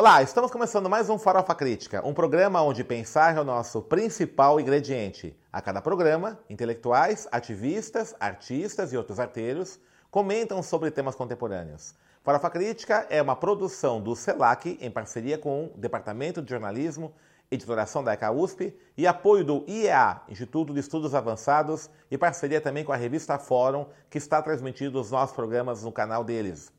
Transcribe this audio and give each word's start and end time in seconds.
Olá, 0.00 0.22
estamos 0.22 0.52
começando 0.52 0.88
mais 0.88 1.10
um 1.10 1.18
Farofa 1.18 1.56
Crítica, 1.56 2.06
um 2.06 2.14
programa 2.14 2.62
onde 2.62 2.84
pensar 2.84 3.36
é 3.36 3.40
o 3.40 3.44
nosso 3.44 3.82
principal 3.82 4.60
ingrediente. 4.60 5.36
A 5.52 5.60
cada 5.60 5.82
programa, 5.82 6.38
intelectuais, 6.48 7.26
ativistas, 7.32 8.14
artistas 8.20 8.92
e 8.92 8.96
outros 8.96 9.18
arteiros 9.18 9.80
comentam 10.08 10.62
sobre 10.62 10.92
temas 10.92 11.16
contemporâneos. 11.16 11.96
Farofa 12.22 12.48
Crítica 12.48 13.08
é 13.10 13.20
uma 13.20 13.34
produção 13.34 14.00
do 14.00 14.14
CELAC 14.14 14.78
em 14.80 14.88
parceria 14.88 15.36
com 15.36 15.64
o 15.74 15.76
Departamento 15.76 16.40
de 16.40 16.48
Jornalismo, 16.48 17.12
Editoração 17.50 18.04
da 18.04 18.12
ECA 18.12 18.30
USP 18.30 18.72
e 18.96 19.04
apoio 19.04 19.44
do 19.44 19.64
IEA, 19.66 20.20
Instituto 20.28 20.72
de 20.72 20.78
Estudos 20.78 21.12
Avançados, 21.12 21.90
e 22.08 22.16
parceria 22.16 22.60
também 22.60 22.84
com 22.84 22.92
a 22.92 22.96
revista 22.96 23.36
Fórum, 23.36 23.84
que 24.08 24.18
está 24.18 24.40
transmitindo 24.40 25.00
os 25.00 25.10
nossos 25.10 25.34
programas 25.34 25.82
no 25.82 25.90
canal 25.90 26.22
deles. 26.22 26.70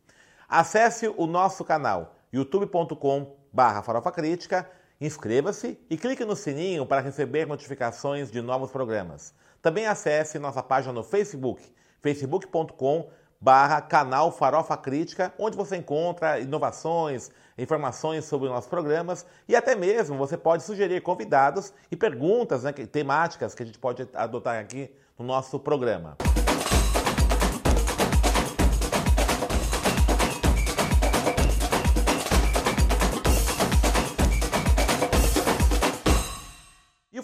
Acesse 0.48 1.14
o 1.18 1.28
nosso 1.28 1.66
canal 1.66 2.16
youtube.com 2.32 3.36
barra 3.52 3.82
farofa 3.82 4.12
crítica, 4.12 4.70
inscreva-se 5.02 5.80
e 5.90 5.98
clique 5.98 6.26
no 6.26 6.36
sininho 6.36 6.86
para 6.86 7.02
receber 7.02 7.48
notificações 7.48 8.32
de 8.32 8.42
novos 8.42 8.72
programas. 8.72 9.34
Também 9.62 9.88
acesse 9.88 10.40
nossa 10.40 10.64
página 10.64 10.94
no 10.94 11.04
Facebook, 11.04 11.64
facebook.com 12.02 13.10
barra 13.42 13.82
canal 13.82 14.32
Farofa 14.32 14.76
Crítica, 14.76 15.34
onde 15.40 15.56
você 15.56 15.78
encontra 15.78 16.40
inovações, 16.40 17.32
informações 17.58 18.26
sobre 18.26 18.48
os 18.48 18.54
nossos 18.54 18.70
programas 18.70 19.26
e 19.48 19.56
até 19.56 19.76
mesmo 19.76 20.18
você 20.18 20.38
pode 20.38 20.64
sugerir 20.64 21.02
convidados 21.02 21.74
e 21.90 21.96
perguntas 21.96 22.64
né, 22.64 22.72
temáticas 22.72 23.56
que 23.56 23.64
a 23.64 23.66
gente 23.66 23.80
pode 23.80 24.08
adotar 24.14 24.60
aqui 24.60 24.92
no 25.18 25.26
nosso 25.26 25.60
programa. 25.60 26.18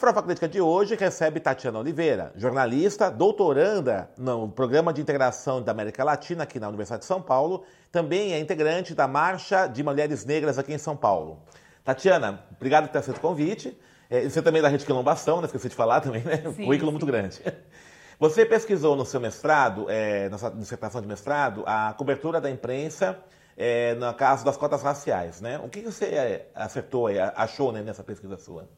Farofa 0.06 0.22
Crítica 0.22 0.48
de 0.48 0.62
hoje 0.62 0.96
recebe 0.96 1.40
Tatiana 1.40 1.80
Oliveira, 1.80 2.32
jornalista, 2.36 3.10
doutoranda 3.10 4.08
no 4.16 4.48
Programa 4.48 4.94
de 4.94 5.02
Integração 5.02 5.64
da 5.64 5.72
América 5.72 6.04
Latina 6.04 6.44
aqui 6.44 6.60
na 6.60 6.68
Universidade 6.68 7.00
de 7.00 7.08
São 7.08 7.20
Paulo, 7.20 7.64
também 7.92 8.32
é 8.32 8.40
integrante 8.40 8.94
da 8.94 9.08
Marcha 9.08 9.66
de 9.66 9.82
Mulheres 9.82 10.24
Negras 10.24 10.60
aqui 10.60 10.72
em 10.72 10.78
São 10.78 10.96
Paulo. 10.96 11.40
Tatiana, 11.84 12.46
obrigado 12.56 12.86
por 12.86 12.92
ter 12.92 13.00
aceito 13.00 13.18
o 13.18 13.20
convite. 13.20 13.76
É, 14.08 14.30
você 14.30 14.44
também 14.44 14.60
é 14.60 14.62
da 14.62 14.68
Rede 14.68 14.86
Quilombação, 14.86 15.42
né? 15.42 15.48
Esqueci 15.48 15.70
de 15.70 15.76
falar 15.76 16.02
também, 16.02 16.22
né? 16.22 16.38
Sim, 16.38 16.66
Currículo 16.66 16.92
sim. 16.92 16.98
muito 16.98 17.06
grande. 17.08 17.42
Você 18.20 18.46
pesquisou 18.46 18.96
no 18.96 19.08
seu 19.08 19.20
mestrado, 19.20 19.88
é, 19.90 20.30
na 20.30 20.38
sua 20.38 20.52
dissertação 20.52 21.02
de 21.02 21.08
mestrado, 21.08 21.64
a 21.66 21.94
cobertura 21.94 22.40
da 22.40 22.52
imprensa 22.52 23.18
é, 23.58 23.96
no 23.96 24.14
caso 24.14 24.46
das 24.46 24.56
cotas 24.56 24.84
raciais, 24.84 25.42
né? 25.42 25.60
O 25.64 25.68
que 25.68 25.82
você 25.82 26.06
é, 26.06 26.52
acertou, 26.54 27.08
achou 27.36 27.72
né, 27.72 27.82
nessa 27.82 28.04
pesquisa 28.04 28.38
sua? 28.38 28.70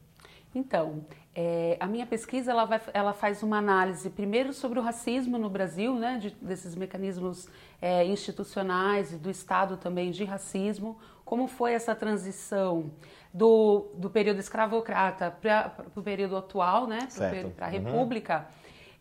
Então, 0.54 1.04
é, 1.34 1.76
a 1.78 1.86
minha 1.86 2.06
pesquisa 2.06 2.50
ela, 2.50 2.64
vai- 2.64 2.80
ela 2.92 3.12
faz 3.12 3.42
uma 3.42 3.58
análise 3.58 4.08
primeiro 4.10 4.52
sobre 4.52 4.78
o 4.78 4.82
racismo 4.82 5.38
no 5.38 5.48
Brasil, 5.50 5.94
né, 5.94 6.18
de- 6.18 6.30
desses 6.40 6.74
mecanismos 6.74 7.48
é, 7.80 8.04
institucionais 8.04 9.12
e 9.12 9.16
do 9.16 9.30
Estado 9.30 9.76
também 9.76 10.10
de 10.10 10.24
racismo, 10.24 10.98
como 11.24 11.46
foi 11.46 11.74
essa 11.74 11.94
transição 11.94 12.90
do, 13.32 13.86
do 13.94 14.08
período 14.10 14.40
escravocrata 14.40 15.30
para 15.30 15.72
o 15.94 16.02
período 16.02 16.36
atual, 16.36 16.86
né, 16.86 17.06
para 17.16 17.66
a 17.66 17.68
Uhum. 17.68 17.72
República. 17.72 18.48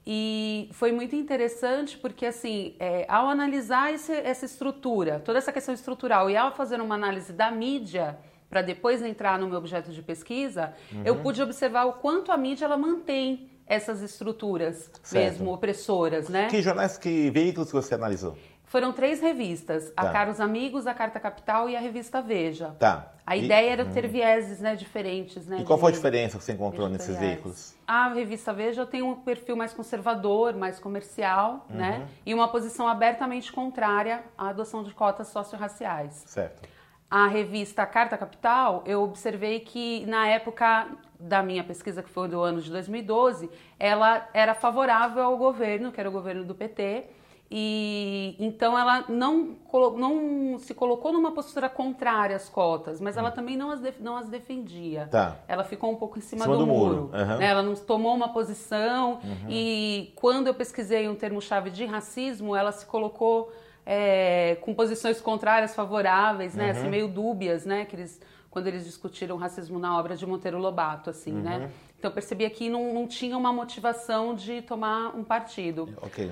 E 0.06 0.70
foi 0.74 0.92
muito 0.92 1.16
interessante 1.16 1.98
porque, 1.98 2.26
assim, 2.26 2.76
é, 2.80 3.06
ao 3.10 3.28
analisar 3.30 3.92
esse- 3.94 4.14
essa 4.14 4.46
estrutura, 4.46 5.20
toda 5.20 5.38
essa 5.38 5.52
questão 5.52 5.74
estrutural, 5.74 6.30
e 6.30 6.38
ao 6.38 6.52
fazer 6.54 6.80
uma 6.80 6.96
análise 6.96 7.34
da 7.34 7.50
mídia, 7.52 8.18
para 8.50 8.62
depois 8.62 9.02
entrar 9.02 9.38
no 9.40 9.48
meu 9.48 9.58
objeto 9.58 9.92
de 9.92 10.02
pesquisa, 10.02 10.74
eu 11.04 11.16
Uhum. 11.16 11.22
pude 11.24 11.42
observar 11.42 11.86
o 11.86 11.94
quanto 11.94 12.32
a 12.32 12.38
mídia 12.38 12.66
ela 12.66 12.78
mantém 12.78 13.50
essas 13.66 14.02
estruturas 14.02 14.90
Certo. 15.04 15.24
mesmo 15.40 15.54
opressoras, 15.54 16.30
né? 16.30 16.48
Que 16.48 16.62
jornais, 16.62 16.98
que 16.98 17.30
veículos 17.30 17.72
você 17.72 17.96
analisou? 17.96 18.38
Foram 18.64 18.92
três 18.92 19.22
revistas, 19.22 19.92
Tá. 19.92 20.02
a 20.04 20.10
Caros 20.12 20.42
Amigos, 20.42 20.88
a 20.88 20.94
Carta 20.94 21.20
Capital 21.22 21.70
e 21.70 21.76
a 21.76 21.80
revista 21.80 22.22
Veja. 22.22 22.76
Tá. 22.78 23.14
A 23.26 23.36
E- 23.36 23.46
ideia 23.46 23.72
era 23.72 23.86
ter 23.86 24.08
vieses 24.08 24.60
né, 24.60 24.76
diferentes, 24.76 25.48
né? 25.48 25.60
E 25.62 25.64
qual 25.64 25.80
foi 25.80 25.92
a 25.92 25.94
diferença 25.94 26.38
que 26.38 26.44
você 26.44 26.52
encontrou 26.52 26.90
nesses 26.90 27.18
veículos? 27.18 27.76
A 27.88 28.10
revista 28.10 28.54
Veja 28.54 28.86
tem 28.86 29.02
um 29.02 29.16
perfil 29.16 29.56
mais 29.56 29.74
conservador, 29.74 30.54
mais 30.54 30.80
comercial, 30.80 31.66
Uhum. 31.70 31.78
né? 31.78 32.08
E 32.26 32.34
uma 32.34 32.50
posição 32.50 32.88
abertamente 32.90 33.52
contrária 33.54 34.24
à 34.38 34.50
adoção 34.50 34.84
de 34.84 34.94
cotas 34.94 35.28
socio-raciais. 35.28 36.24
Certo. 36.28 36.68
A 37.10 37.28
revista 37.28 37.86
Carta 37.86 38.18
Capital, 38.18 38.84
eu 38.86 39.02
observei 39.02 39.62
que 39.62 40.06
na 40.06 40.28
época 40.28 40.88
da 41.20 41.42
minha 41.42 41.64
pesquisa, 41.64 42.04
que 42.04 42.10
foi 42.10 42.28
do 42.28 42.42
ano 42.42 42.62
de 42.62 42.70
2012, 42.70 43.50
ela 43.80 44.28
era 44.34 44.54
favorável 44.54 45.24
ao 45.24 45.38
governo, 45.38 45.92
que 45.92 46.00
era 46.00 46.10
o 46.10 46.12
governo 46.12 46.44
do 46.44 46.54
PT, 46.54 47.06
e 47.50 48.36
então 48.38 48.78
ela 48.78 49.06
não, 49.08 49.56
não 49.96 50.60
se 50.60 50.74
colocou 50.74 51.14
numa 51.14 51.32
postura 51.32 51.70
contrária 51.70 52.36
às 52.36 52.50
cotas, 52.50 53.00
mas 53.00 53.16
ela 53.16 53.32
também 53.32 53.56
não 53.56 53.72
as, 53.72 53.80
def- 53.80 54.02
não 54.02 54.18
as 54.18 54.28
defendia. 54.28 55.06
Hum. 55.06 55.10
Tá. 55.10 55.38
Ela 55.48 55.64
ficou 55.64 55.90
um 55.90 55.96
pouco 55.96 56.18
em 56.18 56.22
cima, 56.22 56.42
Em 56.42 56.44
cima 56.44 56.58
do, 56.58 56.66
do 56.66 56.68
muro, 56.68 56.96
muro. 57.04 57.10
né? 57.38 57.38
Ela 57.48 57.64
não 57.64 57.74
tomou 57.74 58.14
uma 58.14 58.30
posição 58.34 59.14
Uhum. 59.24 59.48
e 59.50 60.12
quando 60.18 60.48
eu 60.48 60.54
pesquisei 60.54 61.08
um 61.08 61.16
termo-chave 61.16 61.70
de 61.70 61.86
racismo, 61.86 62.54
ela 62.54 62.74
se 62.74 62.86
colocou 62.86 63.50
é, 63.90 64.58
com 64.60 64.74
posições 64.76 65.22
contrárias, 65.22 65.74
favoráveis, 65.74 66.54
né? 66.54 66.66
Uhum. 66.66 66.72
Assim, 66.72 66.90
meio 66.90 67.08
dúbias, 67.08 67.66
né? 67.66 67.86
Que 67.86 67.96
eles, 67.96 68.20
quando 68.52 68.68
eles 68.68 68.84
discutiram 68.84 69.38
racismo 69.38 69.80
na 69.80 69.98
obra 69.98 70.14
de 70.18 70.26
Monteiro 70.26 70.58
Lobato, 70.60 71.10
assim, 71.10 71.34
Uhum. 71.34 71.42
né? 71.42 71.72
Então 71.98 72.12
eu 72.12 72.14
percebi 72.14 72.48
que 72.50 72.70
não, 72.70 72.94
não 72.94 73.08
tinha 73.08 73.38
uma 73.38 73.54
motivação 73.54 74.36
de 74.36 74.62
tomar 74.62 75.16
um 75.16 75.24
partido. 75.24 75.90
Ok. 76.02 76.32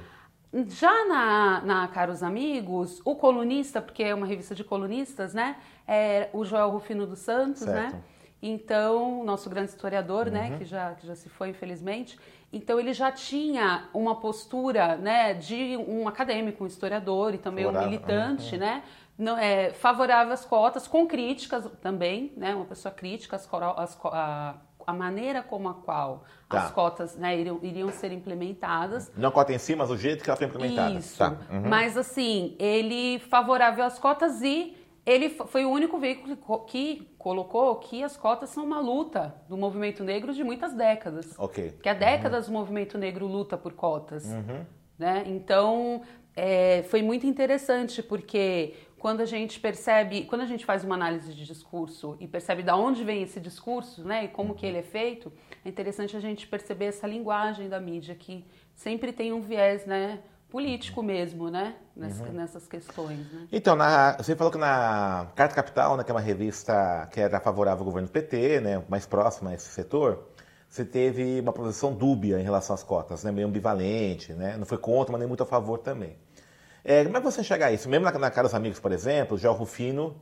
Já 0.68 1.06
na, 1.06 1.62
na 1.62 1.88
Caros 1.88 2.22
Amigos, 2.22 3.02
o 3.06 3.16
colunista, 3.16 3.82
porque 3.82 4.04
é 4.04 4.14
uma 4.14 4.26
revista 4.28 4.54
de 4.54 4.64
colunistas, 4.64 5.34
né? 5.34 5.56
É 5.88 6.30
o 6.34 6.44
Joel 6.46 6.70
Rufino 6.70 7.08
dos 7.08 7.20
Santos, 7.20 7.62
Certo. 7.64 7.94
né? 7.96 8.02
Então, 8.42 9.24
nosso 9.24 9.50
grande 9.50 9.70
historiador, 9.70 10.28
Uhum. 10.28 10.34
né? 10.34 10.56
Que 10.58 10.66
já, 10.66 10.94
que 10.94 11.08
já 11.08 11.16
se 11.16 11.30
foi, 11.30 11.50
infelizmente. 11.50 12.18
Então, 12.54 12.80
ele 12.80 12.94
já 12.94 13.12
tinha 13.12 13.90
uma 13.94 14.16
postura, 14.20 14.96
né? 14.98 15.34
De 15.34 15.76
um 15.78 16.08
acadêmico, 16.08 16.64
um 16.64 16.68
historiador 16.68 17.34
e 17.34 17.38
também 17.38 17.66
um 17.66 17.70
Favorável, 17.74 17.90
militante, 17.92 18.58
né? 18.58 18.84
Não, 19.18 19.38
é, 19.38 19.72
favorável 19.72 20.34
às 20.34 20.44
cotas, 20.46 20.88
com 20.88 21.08
críticas 21.08 21.66
também, 21.82 22.34
né? 22.36 22.54
Uma 22.54 22.66
pessoa 22.66 22.94
crítica 22.94 23.36
às, 23.38 23.48
às 23.78 23.98
a, 24.06 24.56
a 24.86 24.94
maneira 24.94 25.42
como 25.42 25.70
a 25.70 25.74
qual 25.74 26.24
Tá. 26.48 26.60
as 26.66 26.72
cotas 26.72 27.16
né, 27.18 27.36
iriam, 27.40 27.60
iriam 27.64 27.90
ser 27.92 28.12
implementadas. 28.12 29.12
Não 29.18 29.32
cota 29.32 29.52
em 29.52 29.58
si, 29.58 29.76
mas 29.76 29.90
o 29.90 29.98
jeito 29.98 30.24
que 30.24 30.30
ela 30.30 30.38
foi 30.38 30.46
implementada. 30.46 30.92
Isso. 31.00 31.18
Tá. 31.18 31.30
Uhum. 31.50 31.68
Mas 31.68 31.98
assim, 31.98 32.56
ele 32.60 33.18
favorável 33.20 33.84
às 33.84 33.98
cotas 33.98 34.42
e 34.44 34.78
ele 35.06 35.30
foi 35.30 35.66
o 35.66 35.70
único 35.70 35.98
veículo 35.98 36.36
que 36.36 36.42
co- 36.42 36.60
que 36.62 37.16
colocou 37.18 37.76
que 37.78 38.04
as 38.04 38.18
cotas 38.18 38.50
são 38.50 38.64
uma 38.66 38.80
luta 38.80 39.36
do 39.48 39.56
movimento 39.58 40.04
negro 40.04 40.34
de 40.34 40.44
muitas 40.44 40.74
décadas. 40.74 41.38
Ok. 41.38 41.78
Que 41.82 41.90
há 41.90 41.94
décadas 41.94 42.48
o 42.48 42.52
movimento 42.52 42.98
negro 42.98 43.28
luta 43.28 43.58
por 43.58 43.74
cotas. 43.74 44.26
Né? 44.98 45.24
Então, 45.28 46.02
é, 46.36 46.84
foi 46.84 47.02
muito 47.02 47.28
interessante, 47.28 48.02
porque 48.02 48.74
quando 48.98 49.22
a 49.22 49.26
gente 49.26 49.60
percebe, 49.60 50.24
quando 50.26 50.42
a 50.42 50.46
gente 50.46 50.66
faz 50.66 50.84
uma 50.84 50.96
análise 50.96 51.34
de 51.34 51.46
discurso 51.46 52.18
e 52.20 52.28
percebe 52.28 52.64
de 52.64 52.72
onde 52.72 53.04
vem 53.04 53.22
esse 53.22 53.40
discurso 53.40 54.04
né, 54.04 54.26
e 54.26 54.28
como 54.30 54.56
que 54.56 54.66
ele 54.66 54.78
é 54.80 54.84
feito, 54.84 55.32
é 55.64 55.70
interessante 55.70 56.18
a 56.18 56.20
gente 56.20 56.48
perceber 56.48 56.86
essa 56.86 57.06
linguagem 57.06 57.70
da 57.70 57.80
mídia, 57.80 58.16
que 58.16 58.44
sempre 58.74 59.12
tem 59.14 59.32
um 59.32 59.42
viés 59.42 59.86
né, 59.86 60.20
político 60.56 61.04
mesmo 61.04 61.50
né, 61.50 61.76
ness- 61.94 62.22
nessas 62.32 62.66
questões. 62.66 63.20
Né? 63.30 63.46
Então, 63.52 63.76
na- 63.76 64.16
você 64.16 64.38
falou 64.38 64.50
que 64.50 64.58
na 64.58 65.28
Carta 65.36 65.54
Capital, 65.54 65.98
né, 65.98 66.04
que 66.06 66.10
é 66.10 66.14
uma 66.14 66.22
revista 66.22 67.10
que 67.12 67.20
era 67.20 67.42
favorável 67.42 67.80
ao 67.82 67.86
governo 67.86 68.08
PT, 68.08 68.62
né, 68.62 68.82
mais 68.88 69.06
próxima 69.06 69.50
a 69.50 69.54
esse 69.54 69.68
setor, 69.68 70.30
você 70.70 70.86
teve 70.86 71.42
uma 71.42 71.52
posição 71.52 71.92
dúbia 71.94 72.40
em 72.40 72.44
relação 72.44 72.74
às 72.74 72.84
cotas, 72.84 73.22
né, 73.26 73.34
meio 73.34 73.50
ambivalente, 73.50 74.32
né, 74.32 74.56
não 74.56 74.66
foi 74.66 74.78
contra, 74.78 75.12
mas 75.12 75.20
nem 75.20 75.28
muito 75.28 75.44
a 75.44 75.46
favor 75.46 75.80
também. 75.80 76.16
É, 76.86 77.04
como 77.04 77.18
é 77.18 77.20
que 77.20 77.26
você 77.26 77.42
enxerga 77.42 77.70
isso? 77.74 77.90
Mesmo 77.90 78.06
na, 78.06 78.18
na 78.18 78.32
Caros 78.32 78.54
Amigos, 78.54 78.80
por 78.80 78.94
exemplo, 78.94 79.36
o 79.36 79.38
Joel 79.38 79.56
Rufino, 79.56 80.16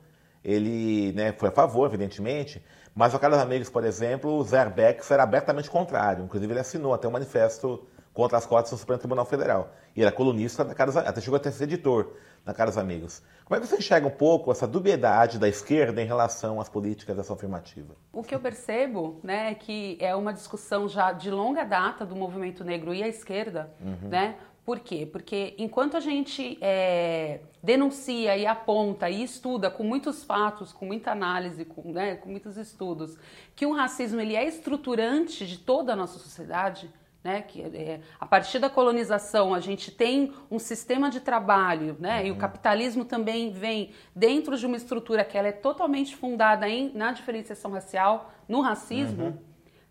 ele 0.43 1.13
né, 1.13 1.31
foi 1.33 1.49
a 1.49 1.51
favor, 1.51 1.85
evidentemente, 1.85 2.59
mas 2.95 3.13
o 3.13 3.19
Caros 3.19 3.37
Amigos, 3.37 3.69
por 3.69 3.83
exemplo, 3.85 4.31
o 4.31 4.43
Zé 4.43 4.61
Arbex 4.61 5.11
era 5.11 5.21
abertamente 5.21 5.69
contrário. 5.69 6.23
Inclusive, 6.25 6.51
ele 6.53 6.59
assinou 6.59 6.91
até 6.91 7.07
um 7.07 7.11
manifesto 7.11 7.85
contra 8.13 8.37
as 8.37 8.45
cotas 8.45 8.71
no 8.71 8.77
Supremo 8.77 8.99
Tribunal 8.99 9.25
Federal. 9.25 9.73
E 9.95 10.01
era 10.01 10.11
colunista 10.11 10.63
da 10.63 10.75
Caros 10.75 10.95
até 10.95 11.19
chegou 11.19 11.37
até 11.37 11.49
a 11.49 11.51
ser 11.51 11.63
editor 11.63 12.13
da 12.45 12.53
Caros 12.53 12.77
Amigos. 12.77 13.21
Como 13.45 13.57
é 13.57 13.61
que 13.61 13.67
você 13.67 13.77
enxerga 13.77 14.07
um 14.07 14.11
pouco 14.11 14.51
essa 14.51 14.67
dubiedade 14.67 15.39
da 15.39 15.47
esquerda 15.47 16.01
em 16.01 16.05
relação 16.05 16.59
às 16.61 16.69
políticas 16.69 17.15
dessa 17.15 17.33
afirmativa? 17.33 17.95
O 18.11 18.21
que 18.21 18.35
eu 18.35 18.39
percebo, 18.39 19.19
né, 19.23 19.51
é 19.51 19.55
que 19.55 19.97
é 19.99 20.15
uma 20.15 20.33
discussão 20.33 20.87
já 20.87 21.11
de 21.11 21.31
longa 21.31 21.63
data 21.63 22.05
do 22.05 22.15
movimento 22.15 22.63
negro 22.63 22.93
e 22.93 23.01
a 23.01 23.07
esquerda, 23.07 23.71
né, 24.09 24.35
Por 24.65 24.79
quê? 24.79 25.05
Porque 25.05 25.55
enquanto 25.57 25.97
a 25.97 25.99
gente 25.99 26.57
é, 26.61 27.41
denuncia 27.61 28.37
e 28.37 28.45
aponta 28.45 29.09
e 29.09 29.21
estuda 29.21 29.69
com 29.69 29.83
muitos 29.83 30.23
fatos, 30.23 30.71
com 30.71 30.85
muita 30.85 31.11
análise, 31.11 31.65
com, 31.65 31.91
né, 31.91 32.15
com 32.15 32.29
muitos 32.29 32.55
estudos, 32.55 33.17
que 33.57 33.65
o 33.65 33.73
racismo 33.73 34.21
ele 34.21 34.37
é 34.37 34.45
estruturante 34.47 35.45
de 35.45 35.57
toda 35.57 35.91
a 35.91 35.95
nossa 35.97 36.17
sociedade, 36.17 36.89
né, 37.23 37.41
que 37.41 37.61
é, 37.61 38.01
a 38.19 38.25
partir 38.25 38.59
da 38.59 38.69
colonização 38.69 39.53
a 39.53 39.59
gente 39.59 39.89
tem 39.89 40.33
um 40.51 40.59
sistema 40.59 41.09
de 41.09 41.21
trabalho, 41.21 41.95
né, 41.99 42.19
uhum. 42.19 42.25
e 42.25 42.29
o 42.31 42.33
uhum. 42.33 42.39
capitalismo 42.39 43.05
também 43.05 43.51
vem 43.51 43.91
dentro 44.13 44.57
de 44.57 44.65
uma 44.65 44.75
estrutura 44.75 45.23
que 45.23 45.37
ela 45.37 45.47
é 45.47 45.53
totalmente 45.53 46.15
fundada 46.15 46.67
em, 46.67 46.91
na 46.93 47.13
diferenciação 47.13 47.71
racial, 47.71 48.31
no 48.47 48.59
racismo, 48.59 49.25
uhum. 49.25 49.37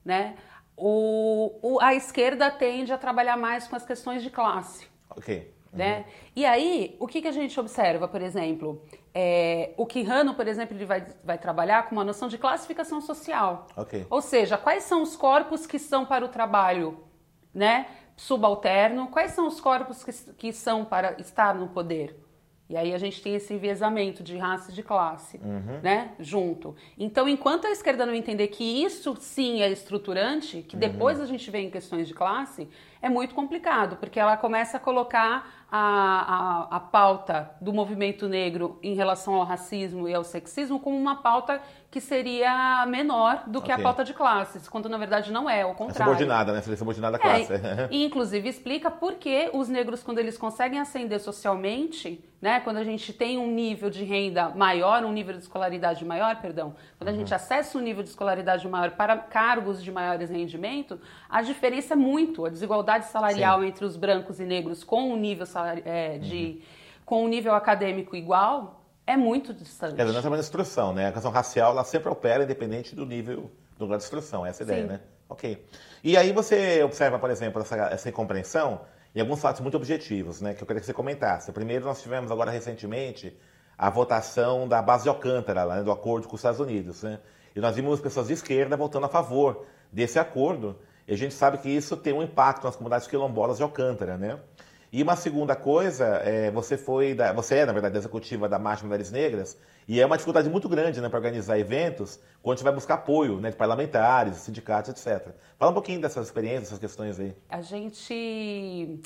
né, 0.05 0.35
o, 0.77 1.59
o, 1.63 1.81
a 1.81 1.95
esquerda 1.95 2.51
tende 2.51 2.93
a 2.93 2.99
trabalhar 2.99 3.37
mais 3.37 3.67
com 3.67 3.77
as 3.77 3.85
questões 3.85 4.23
de 4.23 4.31
classe. 4.31 4.87
Ok. 5.11 5.55
Uhum. 5.73 5.79
Né? 5.79 6.05
E 6.37 6.45
aí, 6.45 6.97
o 6.99 7.07
que, 7.07 7.23
que 7.23 7.29
a 7.29 7.33
gente 7.33 7.59
observa, 7.59 8.07
por 8.09 8.21
exemplo? 8.21 8.83
É, 9.15 9.73
o 9.77 9.87
Quijano, 9.87 10.35
por 10.35 10.47
exemplo, 10.47 10.77
ele 10.77 10.85
vai, 10.85 11.07
vai 11.25 11.39
trabalhar 11.39 11.89
com 11.89 11.95
uma 11.95 12.05
noção 12.05 12.29
de 12.29 12.37
classificação 12.37 13.01
social. 13.01 13.67
Okay. 13.77 14.07
Ou 14.11 14.21
seja, 14.21 14.59
quais 14.59 14.85
são 14.85 15.03
os 15.03 15.17
corpos 15.17 15.67
que 15.67 15.79
são 15.79 16.05
para 16.05 16.25
o 16.25 16.29
trabalho 16.29 16.99
né, 17.55 17.87
subalterno, 18.17 19.09
quais 19.09 19.33
são 19.33 19.47
os 19.47 19.61
corpos 19.61 20.05
que, 20.05 20.13
que 20.35 20.53
são 20.53 20.85
para 20.85 21.21
estar 21.21 21.55
no 21.55 21.69
poder? 21.69 22.17
E 22.73 22.77
aí 22.77 22.95
a 22.95 22.99
gente 22.99 23.21
tem 23.21 23.35
esse 23.35 23.53
enviesamento 23.53 24.23
de 24.23 24.39
raça 24.39 24.71
e 24.71 24.75
de 24.75 24.83
classe, 24.83 25.39
uhum. 25.45 25.81
né, 25.83 26.13
junto. 26.19 26.75
Então, 26.99 27.29
enquanto 27.29 27.67
a 27.67 27.71
esquerda 27.71 28.07
não 28.07 28.15
entender 28.15 28.49
que 28.49 28.65
isso 28.83 29.15
sim 29.21 29.61
é 29.61 29.71
estruturante, 29.71 30.63
que 30.63 30.75
depois 30.75 31.19
uhum. 31.19 31.25
a 31.25 31.27
gente 31.27 31.51
vê 31.51 31.59
em 31.59 31.71
questões 31.71 32.09
de 32.09 32.15
classe, 32.15 32.67
é 33.03 33.11
muito 33.11 33.35
complicado, 33.35 33.97
porque 33.97 34.19
ela 34.19 34.39
começa 34.39 34.79
a 34.79 34.81
colocar 34.81 35.67
a, 35.71 36.69
a, 36.71 36.77
a 36.77 36.81
pauta 36.81 37.51
do 37.61 37.75
movimento 37.75 38.27
negro 38.27 38.79
em 38.83 38.95
relação 38.95 39.35
ao 39.35 39.45
racismo 39.45 40.09
e 40.09 40.15
ao 40.15 40.25
sexismo 40.25 40.81
como 40.81 40.97
uma 40.97 41.17
pauta 41.17 41.61
que 41.93 42.01
seria 42.01 42.87
menor 42.87 43.43
do 43.47 43.61
que 43.61 43.71
okay. 43.71 43.75
a 43.75 43.87
pauta 43.87 44.03
de 44.03 44.15
classes, 44.15 44.67
quando 44.67 44.89
na 44.89 44.97
verdade 44.97 45.31
não 45.31 45.49
é, 45.49 45.61
ao 45.61 45.73
é 45.73 45.75
contrário. 45.75 46.01
É 46.01 46.17
subordinada, 46.17 46.53
né? 46.55 46.63
Seria 46.63 46.77
subordinada 46.79 47.19
à 47.19 47.21
é, 47.21 47.45
classe. 47.45 47.53
e 47.93 48.03
inclusive 48.03 48.49
explica 48.49 48.91
por 48.91 49.17
que 49.17 49.51
os 49.53 49.69
negros, 49.69 50.03
quando 50.03 50.19
eles 50.19 50.39
conseguem 50.39 50.81
ascender 50.81 51.21
socialmente, 51.21 52.25
né? 52.41 52.61
Quando 52.61 52.79
a 52.79 52.83
gente 52.83 53.13
tem 53.13 53.37
um 53.37 53.47
nível 53.47 53.91
de 53.91 54.05
renda 54.05 54.49
maior, 54.49 55.05
um 55.05 55.13
nível 55.13 55.35
de 55.35 55.41
escolaridade 55.41 56.03
maior, 56.03 56.41
perdão, 56.41 56.75
quando 56.97 57.09
a 57.09 57.13
uhum. 57.13 57.19
gente 57.19 57.35
acessa 57.35 57.77
um 57.77 57.83
nível 57.83 58.03
de 58.03 58.09
escolaridade 58.09 58.67
maior 58.67 58.93
para 58.93 59.19
cargos 59.19 59.85
de 59.85 59.93
maiores 59.93 60.31
rendimentos, 60.31 60.99
a 61.29 61.43
diferença 61.43 61.93
é 61.93 61.97
muito, 61.97 62.47
a 62.47 62.49
desigualdade 62.49 63.05
salarial 63.05 63.61
Sim. 63.61 63.67
entre 63.67 63.85
os 63.85 63.99
brancos 63.99 64.41
e 64.41 64.47
negros 64.47 64.83
com 64.83 65.13
um 65.13 65.17
nível 65.17 65.45
salari 65.45 65.83
é, 65.85 66.17
de 66.17 66.37
uhum. 66.37 66.61
com 67.05 67.25
um 67.27 67.29
nível 67.29 67.55
acadêmico 67.55 68.17
igual 68.17 68.82
é 69.07 69.17
muito 69.17 69.53
distante. 69.53 70.01
É, 70.01 70.05
nós 70.05 70.17
chamamos 70.17 70.39
de 70.39 70.45
instrução, 70.45 70.93
né? 70.93 71.09
A 71.09 71.13
questão 71.13 71.31
racial 71.31 71.73
ela 71.73 71.85
sempre 71.85 72.09
opera 72.09 72.45
independente 72.45 72.95
do 72.95 73.05
nível 73.05 73.51
do 73.79 73.87
grau 73.87 73.99
de 73.99 74.05
instrução, 74.05 74.47
essa 74.47 74.63
é 74.63 74.65
a 74.65 74.67
ideia, 74.67 74.87
né? 74.87 75.01
Ok. 75.29 75.65
E 76.05 76.17
aí 76.17 76.33
você 76.33 76.83
observa, 76.83 77.19
por 77.19 77.31
exemplo, 77.31 77.63
essa, 77.63 77.77
essa 77.77 78.09
incompreensão 78.09 78.83
em 79.15 79.21
alguns 79.21 79.41
fatos 79.41 79.61
muito 79.61 79.77
objetivos, 79.77 80.41
né? 80.41 80.55
Que 80.55 80.63
eu 80.63 80.67
queria 80.67 80.81
que 80.81 80.87
você 80.87 80.93
comentasse. 80.93 81.51
Primeiro, 81.53 81.85
nós 81.85 82.03
tivemos 82.03 82.31
agora 82.31 82.51
recentemente 82.51 83.37
a 83.77 83.91
votação 83.91 84.69
da 84.69 84.81
base 84.81 85.05
de 85.05 85.09
Alcântara, 85.09 85.65
lá, 85.65 85.77
né, 85.77 85.83
do 85.83 85.91
acordo 85.91 86.29
com 86.29 86.35
os 86.35 86.41
Estados 86.41 86.61
Unidos, 86.61 87.03
né? 87.03 87.19
E 87.55 87.61
nós 87.61 87.75
vimos 87.75 88.01
pessoas 88.01 88.29
de 88.29 88.35
esquerda 88.35 88.77
votando 88.77 89.07
a 89.07 89.09
favor 89.09 89.67
desse 89.91 90.19
acordo. 90.19 90.79
E 91.07 91.13
a 91.13 91.17
gente 91.17 91.35
sabe 91.35 91.59
que 91.59 91.69
isso 91.69 91.97
tem 91.97 92.13
um 92.13 92.23
impacto 92.23 92.65
nas 92.65 92.77
comunidades 92.77 93.07
quilombolas 93.09 93.57
de 93.57 93.63
Alcântara, 93.63 94.17
né? 94.17 94.39
E 94.93 95.03
uma 95.03 95.17
segunda 95.17 95.57
coisa, 95.57 96.05
é, 96.23 96.51
você 96.51 96.77
foi, 96.77 97.15
da, 97.15 97.33
você 97.33 97.57
é, 97.57 97.65
na 97.65 97.73
verdade, 97.73 97.97
executiva 97.97 98.47
da 98.47 98.59
Marcha 98.59 98.85
Mulheres 98.85 99.11
Negras, 99.11 99.59
e 99.89 99.99
é 99.99 100.05
uma 100.05 100.17
dificuldade 100.17 100.51
muito 100.51 100.69
grande 100.69 101.01
né, 101.01 101.09
para 101.09 101.17
organizar 101.17 101.59
eventos 101.59 102.21
quando 102.43 102.53
a 102.53 102.57
gente 102.57 102.65
vai 102.65 102.75
buscar 102.75 102.95
apoio 102.95 103.41
né, 103.41 103.51
de 103.51 103.57
parlamentares, 103.57 104.37
sindicatos, 104.37 104.91
etc. 104.91 105.35
Fala 105.59 105.71
um 105.71 105.75
pouquinho 105.75 105.99
dessas 105.99 106.27
experiências, 106.27 106.65
dessas 106.65 106.79
questões 106.79 107.19
aí. 107.19 107.35
A 107.49 107.63
gente 107.63 109.01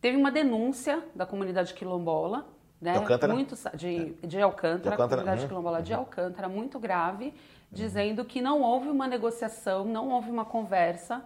teve 0.00 0.16
uma 0.16 0.30
denúncia 0.30 1.04
da 1.14 1.26
comunidade 1.26 1.74
quilombola, 1.74 2.46
né? 2.80 2.92
De 2.92 2.98
Alcântara? 2.98 3.34
Muito, 3.34 3.54
de, 3.74 4.14
de 4.14 4.40
Alcântara, 4.40 4.80
de 4.80 4.88
Alcântara. 4.88 5.08
comunidade 5.08 5.42
uhum. 5.42 5.48
quilombola 5.48 5.82
de 5.82 5.92
uhum. 5.92 5.98
Alcântara, 5.98 6.48
muito 6.48 6.80
grave, 6.80 7.26
uhum. 7.26 7.32
dizendo 7.70 8.24
que 8.24 8.40
não 8.40 8.62
houve 8.62 8.88
uma 8.88 9.06
negociação, 9.06 9.84
não 9.84 10.08
houve 10.08 10.30
uma 10.30 10.46
conversa 10.46 11.22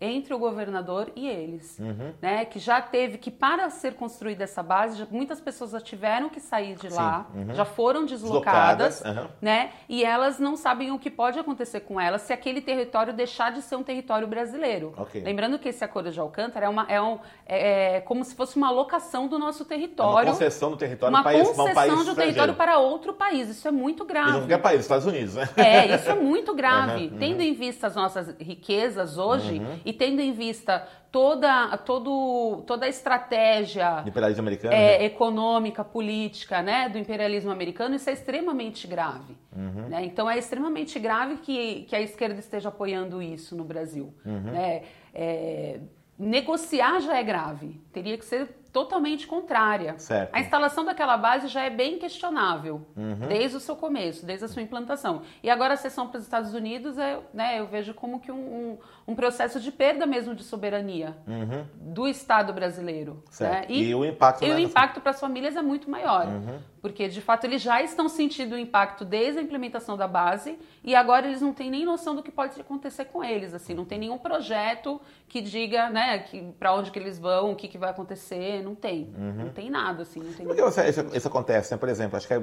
entre 0.00 0.34
o 0.34 0.38
governador 0.38 1.10
e 1.16 1.28
eles, 1.28 1.78
uhum. 1.78 2.12
né? 2.20 2.44
Que 2.44 2.58
já 2.58 2.80
teve 2.80 3.18
que 3.18 3.30
para 3.30 3.68
ser 3.70 3.94
construída 3.94 4.44
essa 4.44 4.62
base, 4.62 4.98
já, 4.98 5.06
muitas 5.10 5.40
pessoas 5.40 5.70
já 5.70 5.80
tiveram 5.80 6.28
que 6.28 6.40
sair 6.40 6.76
de 6.76 6.88
lá, 6.88 7.26
uhum. 7.34 7.54
já 7.54 7.64
foram 7.64 8.04
deslocadas, 8.04 9.02
uhum. 9.02 9.26
né? 9.40 9.70
E 9.88 10.04
elas 10.04 10.38
não 10.38 10.56
sabem 10.56 10.90
o 10.90 10.98
que 10.98 11.10
pode 11.10 11.38
acontecer 11.38 11.80
com 11.80 12.00
elas 12.00 12.22
se 12.22 12.32
aquele 12.32 12.60
território 12.60 13.12
deixar 13.12 13.52
de 13.52 13.62
ser 13.62 13.76
um 13.76 13.82
território 13.82 14.26
brasileiro. 14.26 14.94
Okay. 14.96 15.22
Lembrando 15.22 15.58
que 15.58 15.68
esse 15.68 15.84
acordo 15.84 16.10
de 16.10 16.20
Alcântara 16.20 16.66
é 16.66 16.68
uma 16.68 16.86
é, 16.88 17.00
um, 17.00 17.18
é, 17.46 17.96
é 17.96 18.00
como 18.00 18.24
se 18.24 18.34
fosse 18.34 18.56
uma 18.56 18.70
locação 18.70 19.26
do 19.26 19.38
nosso 19.38 19.64
território, 19.64 20.28
é 20.28 20.30
uma 20.30 20.32
concessão 20.32 20.70
do 20.70 20.76
território 20.76 21.14
uma 21.14 21.22
país, 21.22 21.48
concessão 21.48 21.66
um 21.66 21.74
país 21.74 22.06
do 22.06 22.14
território 22.14 22.54
para 22.54 22.78
outro 22.78 23.12
país. 23.12 23.48
Isso 23.48 23.66
é 23.66 23.70
muito 23.70 24.04
grave. 24.04 24.32
Não 24.32 24.46
quer 24.46 24.58
país, 24.58 24.80
Estados 24.80 25.06
Unidos, 25.06 25.34
né? 25.34 25.48
É, 25.56 25.94
isso 25.94 26.10
é 26.10 26.14
muito 26.14 26.54
grave. 26.54 27.12
Tendo 27.18 27.40
em 27.40 27.54
vista 27.54 27.86
as 27.86 27.96
nossas 27.96 28.34
riquezas 28.38 29.18
hoje 29.18 29.58
uhum 29.58 29.79
e 29.84 29.92
tendo 29.92 30.20
em 30.20 30.32
vista 30.32 30.86
toda, 31.10 31.76
todo, 31.78 32.62
toda 32.66 32.86
a 32.86 32.88
estratégia 32.88 34.02
imperialismo 34.06 34.42
americano, 34.42 34.74
é, 34.74 34.98
né? 34.98 35.04
econômica, 35.04 35.84
política 35.84 36.62
né, 36.62 36.88
do 36.88 36.98
imperialismo 36.98 37.50
americano, 37.50 37.96
isso 37.96 38.08
é 38.08 38.12
extremamente 38.12 38.86
grave. 38.86 39.36
Uhum. 39.54 39.88
Né? 39.88 40.04
Então 40.04 40.30
é 40.30 40.38
extremamente 40.38 40.98
grave 40.98 41.38
que, 41.38 41.82
que 41.82 41.96
a 41.96 42.00
esquerda 42.00 42.38
esteja 42.38 42.68
apoiando 42.68 43.20
isso 43.20 43.56
no 43.56 43.64
Brasil. 43.64 44.14
Uhum. 44.24 44.52
Né? 44.52 44.82
É, 45.12 45.80
negociar 46.18 47.00
já 47.00 47.18
é 47.18 47.22
grave, 47.22 47.80
teria 47.92 48.16
que 48.16 48.24
ser 48.24 48.59
totalmente 48.72 49.26
contrária. 49.26 49.98
Certo. 49.98 50.34
A 50.34 50.40
instalação 50.40 50.84
daquela 50.84 51.16
base 51.16 51.48
já 51.48 51.62
é 51.64 51.70
bem 51.70 51.98
questionável, 51.98 52.86
uhum. 52.96 53.26
desde 53.28 53.56
o 53.56 53.60
seu 53.60 53.76
começo, 53.76 54.24
desde 54.24 54.44
a 54.44 54.48
sua 54.48 54.62
implantação. 54.62 55.22
E 55.42 55.50
agora 55.50 55.74
a 55.74 55.76
cessão 55.76 56.06
para 56.06 56.18
os 56.18 56.24
Estados 56.24 56.54
Unidos, 56.54 56.96
é, 56.98 57.18
né, 57.34 57.58
eu 57.58 57.66
vejo 57.66 57.92
como 57.94 58.20
que 58.20 58.30
um, 58.30 58.36
um, 58.36 58.78
um, 59.08 59.14
processo 59.14 59.60
de 59.60 59.72
perda 59.72 60.06
mesmo 60.06 60.34
de 60.34 60.44
soberania 60.44 61.16
uhum. 61.26 61.66
do 61.74 62.06
Estado 62.06 62.52
brasileiro. 62.52 63.22
Né? 63.40 63.64
E, 63.68 63.88
e, 63.88 63.94
o 63.94 64.04
impacto, 64.04 64.44
e 64.44 64.50
o 64.50 64.58
impacto 64.58 65.00
para 65.00 65.10
as 65.10 65.20
famílias 65.20 65.56
é 65.56 65.62
muito 65.62 65.90
maior. 65.90 66.26
Uhum. 66.26 66.58
Porque, 66.80 67.08
de 67.08 67.20
fato, 67.20 67.44
eles 67.44 67.60
já 67.60 67.82
estão 67.82 68.08
sentindo 68.08 68.54
o 68.54 68.58
impacto 68.58 69.04
desde 69.04 69.38
a 69.38 69.42
implementação 69.42 69.96
da 69.96 70.08
base 70.08 70.58
e 70.82 70.94
agora 70.94 71.26
eles 71.26 71.42
não 71.42 71.52
têm 71.52 71.70
nem 71.70 71.84
noção 71.84 72.14
do 72.14 72.22
que 72.22 72.30
pode 72.30 72.58
acontecer 72.58 73.04
com 73.06 73.22
eles. 73.22 73.52
Assim, 73.52 73.74
não 73.74 73.84
tem 73.84 73.98
nenhum 73.98 74.16
projeto 74.16 75.00
que 75.28 75.42
diga 75.42 75.90
né, 75.90 76.20
que, 76.20 76.40
para 76.58 76.74
onde 76.74 76.90
que 76.90 76.98
eles 76.98 77.18
vão, 77.18 77.52
o 77.52 77.56
que, 77.56 77.68
que 77.68 77.76
vai 77.76 77.90
acontecer 77.90 78.62
não 78.62 78.74
tem. 78.74 79.12
Uhum. 79.16 79.44
Não 79.44 79.48
tem 79.50 79.68
nada, 79.68 80.02
assim. 80.02 80.20
Não 80.20 80.32
tem 80.32 80.46
Por 80.46 80.56
que 80.56 80.62
isso, 80.62 81.06
isso, 81.14 81.28
acontece, 81.28 81.72
né? 81.72 81.78
Por 81.78 81.88
exemplo, 81.88 82.16
acho 82.16 82.26
que 82.26 82.34
é, 82.34 82.42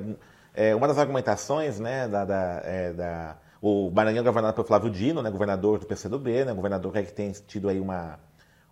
é 0.53 0.75
uma 0.75 0.87
das 0.87 0.99
argumentações, 0.99 1.79
né, 1.79 2.07
da, 2.07 2.23
da, 2.23 2.61
é, 2.63 2.93
da 2.93 3.37
o 3.61 3.89
Maranhão 3.89 4.21
é 4.21 4.25
governado 4.25 4.53
pelo 4.53 4.67
Flávio 4.67 4.89
Dino, 4.89 5.21
né, 5.21 5.31
governador 5.31 5.79
do 5.79 5.87
PCdoB, 5.87 6.45
né, 6.45 6.53
governador 6.53 6.93
que 6.93 7.11
tem 7.11 7.31
tido 7.31 7.69
aí 7.69 7.79
uma, 7.79 8.19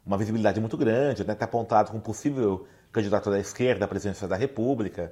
uma 0.05 0.17
visibilidade 0.17 0.59
muito 0.59 0.77
grande, 0.77 1.25
né, 1.25 1.33
está 1.33 1.45
apontado 1.45 1.89
como 1.89 2.01
possível 2.01 2.67
candidato 2.91 3.29
da 3.29 3.39
esquerda 3.39 3.85
à 3.85 3.87
presidência 3.87 4.27
da 4.27 4.35
República, 4.35 5.11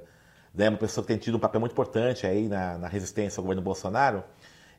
né, 0.54 0.68
uma 0.68 0.78
pessoa 0.78 1.02
que 1.04 1.08
tem 1.08 1.18
tido 1.18 1.36
um 1.36 1.40
papel 1.40 1.60
muito 1.60 1.72
importante 1.72 2.26
aí 2.26 2.48
na, 2.48 2.78
na 2.78 2.88
resistência 2.88 3.40
ao 3.40 3.42
governo 3.42 3.62
Bolsonaro. 3.62 4.22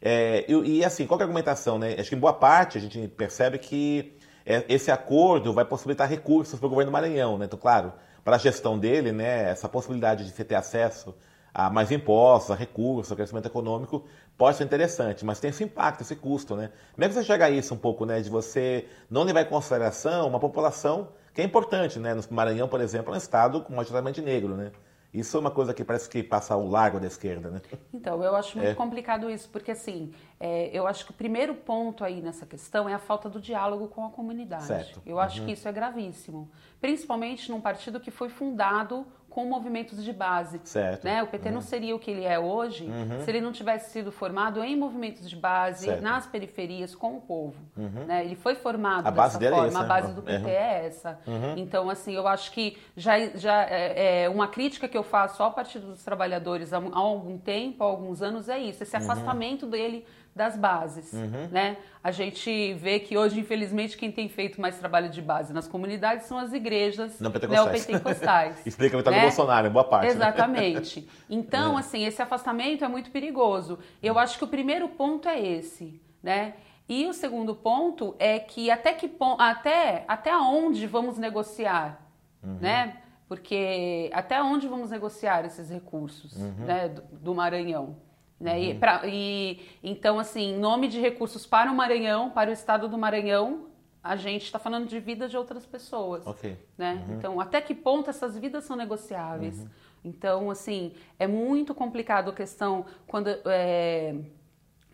É, 0.01 0.45
e, 0.47 0.77
e, 0.77 0.85
assim, 0.85 1.05
qual 1.05 1.19
é 1.19 1.23
a 1.23 1.25
argumentação? 1.25 1.77
Né? 1.77 1.95
Acho 1.99 2.09
que 2.09 2.15
em 2.15 2.19
boa 2.19 2.33
parte 2.33 2.77
a 2.77 2.81
gente 2.81 3.07
percebe 3.09 3.57
que 3.57 4.17
é, 4.45 4.63
esse 4.69 4.91
acordo 4.91 5.51
vai 5.51 5.65
possibilitar 5.65 6.07
recursos 6.07 6.59
para 6.59 6.67
o 6.67 6.69
governo 6.69 6.91
Maranhão, 6.91 7.37
né? 7.37 7.45
Então, 7.45 7.57
claro, 7.57 7.91
para 8.23 8.35
a 8.35 8.39
gestão 8.39 8.77
dele, 8.77 9.11
né, 9.11 9.49
essa 9.49 9.67
possibilidade 9.67 10.23
de 10.23 10.31
você 10.31 10.43
ter 10.43 10.55
acesso 10.55 11.15
a 11.53 11.69
mais 11.69 11.91
impostos, 11.91 12.51
a 12.51 12.55
recursos, 12.55 13.11
a 13.11 13.15
crescimento 13.15 13.47
econômico, 13.47 14.05
pode 14.37 14.57
ser 14.57 14.65
interessante, 14.65 15.25
mas 15.25 15.39
tem 15.39 15.49
esse 15.49 15.63
impacto, 15.63 16.01
esse 16.01 16.15
custo, 16.15 16.55
né? 16.55 16.69
Como 16.93 17.05
é 17.05 17.07
que 17.07 17.13
você 17.13 17.23
chega 17.23 17.45
a 17.45 17.49
isso 17.49 17.73
um 17.73 17.77
pouco, 17.77 18.05
né, 18.05 18.21
de 18.21 18.29
você 18.29 18.85
não 19.09 19.23
levar 19.23 19.41
em 19.41 19.45
consideração 19.45 20.27
uma 20.27 20.39
população 20.39 21.09
que 21.33 21.41
é 21.41 21.43
importante, 21.43 21.97
né? 21.97 22.13
No 22.13 22.21
Maranhão, 22.29 22.67
por 22.67 22.81
exemplo, 22.81 23.11
é 23.11 23.15
um 23.15 23.17
estado 23.17 23.65
majoritariamente 23.69 24.21
negro, 24.21 24.55
né? 24.55 24.71
Isso 25.15 25.37
é 25.37 25.39
uma 25.39 25.51
coisa 25.51 25.73
que 25.73 25.83
parece 25.83 26.09
que 26.09 26.21
passa 26.21 26.53
ao 26.53 26.67
largo 26.67 26.99
da 26.99 27.07
esquerda, 27.07 27.49
né? 27.49 27.61
Então, 27.93 28.21
eu 28.21 28.35
acho 28.35 28.57
muito 28.57 28.71
é. 28.71 28.75
complicado 28.75 29.29
isso, 29.29 29.49
porque 29.49 29.71
assim, 29.71 30.13
é, 30.39 30.69
eu 30.77 30.85
acho 30.85 31.05
que 31.05 31.11
o 31.11 31.13
primeiro 31.13 31.55
ponto 31.55 32.03
aí 32.03 32.21
nessa 32.21 32.45
questão 32.45 32.89
é 32.89 32.93
a 32.93 32.99
falta 32.99 33.29
do 33.29 33.39
diálogo 33.39 33.87
com 33.87 34.05
a 34.05 34.09
comunidade. 34.09 34.65
Certo. 34.65 35.01
Eu 35.05 35.19
acho 35.19 35.39
uhum. 35.39 35.45
que 35.45 35.53
isso 35.53 35.67
é 35.67 35.71
gravíssimo. 35.71 36.51
Principalmente 36.81 37.49
num 37.49 37.61
partido 37.61 37.99
que 37.99 38.11
foi 38.11 38.27
fundado 38.27 39.07
com 39.35 39.43
movimentos 39.43 40.01
de 40.01 40.13
base. 40.13 40.61
Certo. 40.63 41.03
Né? 41.03 41.21
O 41.21 41.27
PT 41.27 41.49
uhum. 41.49 41.55
não 41.55 41.61
seria 41.61 41.93
o 41.93 41.99
que 41.99 42.09
ele 42.09 42.23
é 42.23 42.39
hoje 42.39 42.85
uhum. 42.85 43.19
se 43.21 43.29
ele 43.29 43.41
não 43.41 43.51
tivesse 43.51 43.91
sido 43.91 44.09
formado 44.09 44.63
em 44.63 44.77
movimentos 44.77 45.29
de 45.29 45.35
base, 45.35 45.87
certo. 45.87 46.01
nas 46.01 46.25
periferias, 46.25 46.95
com 46.95 47.17
o 47.17 47.19
povo. 47.19 47.53
Uhum. 47.75 48.05
Né? 48.07 48.23
Ele 48.23 48.35
foi 48.35 48.55
formado 48.55 49.05
a 49.05 49.11
dessa 49.11 49.37
base 49.37 49.45
é 49.45 49.49
forma, 49.49 49.65
é 49.65 49.67
essa, 49.67 49.79
a 49.79 49.83
base 49.83 50.13
do 50.13 50.21
PT 50.21 50.49
é 50.49 50.85
essa. 50.85 51.19
Então, 51.57 51.89
assim, 51.89 52.15
eu 52.15 52.25
acho 52.25 52.49
que 52.53 52.77
já, 52.95 53.19
já 53.35 53.63
é, 53.63 54.23
é, 54.23 54.29
uma 54.29 54.47
crítica 54.47 54.87
que 54.87 54.97
eu 54.97 55.03
faço 55.03 55.43
ao 55.43 55.51
Partido 55.51 55.87
dos 55.87 56.01
Trabalhadores 56.01 56.71
há, 56.71 56.77
há 56.77 56.97
algum 56.97 57.37
tempo, 57.37 57.83
há 57.83 57.87
alguns 57.87 58.21
anos, 58.21 58.47
é 58.47 58.57
isso, 58.57 58.83
esse 58.83 58.95
afastamento 58.95 59.67
dele 59.67 60.05
das 60.35 60.57
bases, 60.57 61.13
uhum. 61.13 61.47
né? 61.49 61.77
A 62.03 62.11
gente 62.11 62.73
vê 62.73 62.99
que 62.99 63.17
hoje, 63.17 63.39
infelizmente, 63.39 63.95
quem 63.95 64.11
tem 64.11 64.27
feito 64.27 64.59
mais 64.59 64.77
trabalho 64.77 65.09
de 65.09 65.21
base 65.21 65.53
nas 65.53 65.65
comunidades 65.65 66.25
são 66.25 66.37
as 66.37 66.51
igrejas 66.51 67.17
neopentecostais. 67.21 68.57
Explica 68.67 68.95
a 68.95 68.99
vitória 68.99 69.17
né? 69.17 69.23
do 69.23 69.27
Bolsonaro, 69.27 69.69
boa 69.71 69.85
parte. 69.85 70.07
Né? 70.07 70.11
Exatamente. 70.11 71.01
Né? 71.01 71.07
Então, 71.29 71.77
é. 71.77 71.79
assim, 71.79 72.05
esse 72.05 72.21
afastamento 72.21 72.83
é 72.83 72.87
muito 72.89 73.11
perigoso. 73.11 73.79
Eu 74.03 74.19
acho 74.19 74.37
que 74.37 74.43
o 74.43 74.47
primeiro 74.47 74.89
ponto 74.89 75.29
é 75.29 75.39
esse, 75.39 76.01
né? 76.21 76.55
E 76.87 77.07
o 77.07 77.13
segundo 77.13 77.55
ponto 77.55 78.13
é 78.19 78.37
que 78.37 78.69
até 78.69 78.91
que 78.93 79.09
até 79.39 80.03
até 80.05 80.37
onde 80.37 80.85
vamos 80.85 81.17
negociar, 81.17 82.05
uhum. 82.43 82.57
né? 82.59 82.97
Porque 83.27 84.11
até 84.13 84.43
onde 84.43 84.67
vamos 84.67 84.91
negociar 84.91 85.45
esses 85.45 85.69
recursos, 85.69 86.35
uhum. 86.35 86.65
né, 86.65 86.89
do, 86.89 87.01
do 87.01 87.33
Maranhão? 87.33 87.95
Né? 88.39 88.55
Uhum. 88.55 88.63
E, 88.63 88.75
pra, 88.75 89.01
e, 89.05 89.59
então, 89.83 90.19
assim, 90.19 90.53
em 90.53 90.59
nome 90.59 90.87
de 90.87 90.99
recursos 90.99 91.45
para 91.45 91.71
o 91.71 91.75
Maranhão, 91.75 92.29
para 92.29 92.49
o 92.49 92.53
estado 92.53 92.87
do 92.87 92.97
Maranhão, 92.97 93.67
a 94.03 94.15
gente 94.15 94.43
está 94.43 94.59
falando 94.59 94.87
de 94.87 94.99
vida 94.99 95.27
de 95.27 95.35
outras 95.35 95.65
pessoas. 95.65 96.25
Okay. 96.27 96.57
Né? 96.77 97.03
Uhum. 97.07 97.15
Então, 97.15 97.39
até 97.39 97.59
que 97.59 97.73
ponto 97.73 98.09
essas 98.09 98.37
vidas 98.37 98.63
são 98.63 98.75
negociáveis? 98.75 99.59
Uhum. 99.59 99.69
Então, 100.03 100.51
assim, 100.51 100.93
é 101.17 101.25
muito 101.25 101.73
complicado 101.73 102.29
a 102.29 102.33
questão 102.33 102.85
quando, 103.07 103.29
é, 103.45 104.15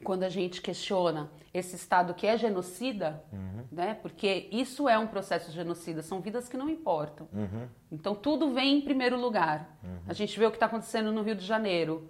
quando 0.01 0.23
a 0.23 0.29
gente 0.29 0.61
questiona 0.61 1.29
esse 1.53 1.75
Estado 1.75 2.13
que 2.13 2.25
é 2.25 2.37
genocida, 2.37 3.21
uhum. 3.33 3.65
né? 3.69 3.95
porque 4.01 4.47
isso 4.49 4.87
é 4.87 4.97
um 4.97 5.07
processo 5.07 5.51
genocida, 5.51 6.01
são 6.01 6.21
vidas 6.21 6.47
que 6.47 6.55
não 6.55 6.69
importam. 6.69 7.27
Uhum. 7.33 7.67
Então, 7.91 8.15
tudo 8.15 8.53
vem 8.53 8.77
em 8.77 8.81
primeiro 8.81 9.19
lugar. 9.19 9.77
Uhum. 9.83 9.99
A 10.07 10.13
gente 10.13 10.39
vê 10.39 10.45
o 10.45 10.51
que 10.51 10.55
está 10.55 10.67
acontecendo 10.67 11.11
no 11.11 11.21
Rio 11.21 11.35
de 11.35 11.45
Janeiro. 11.45 12.09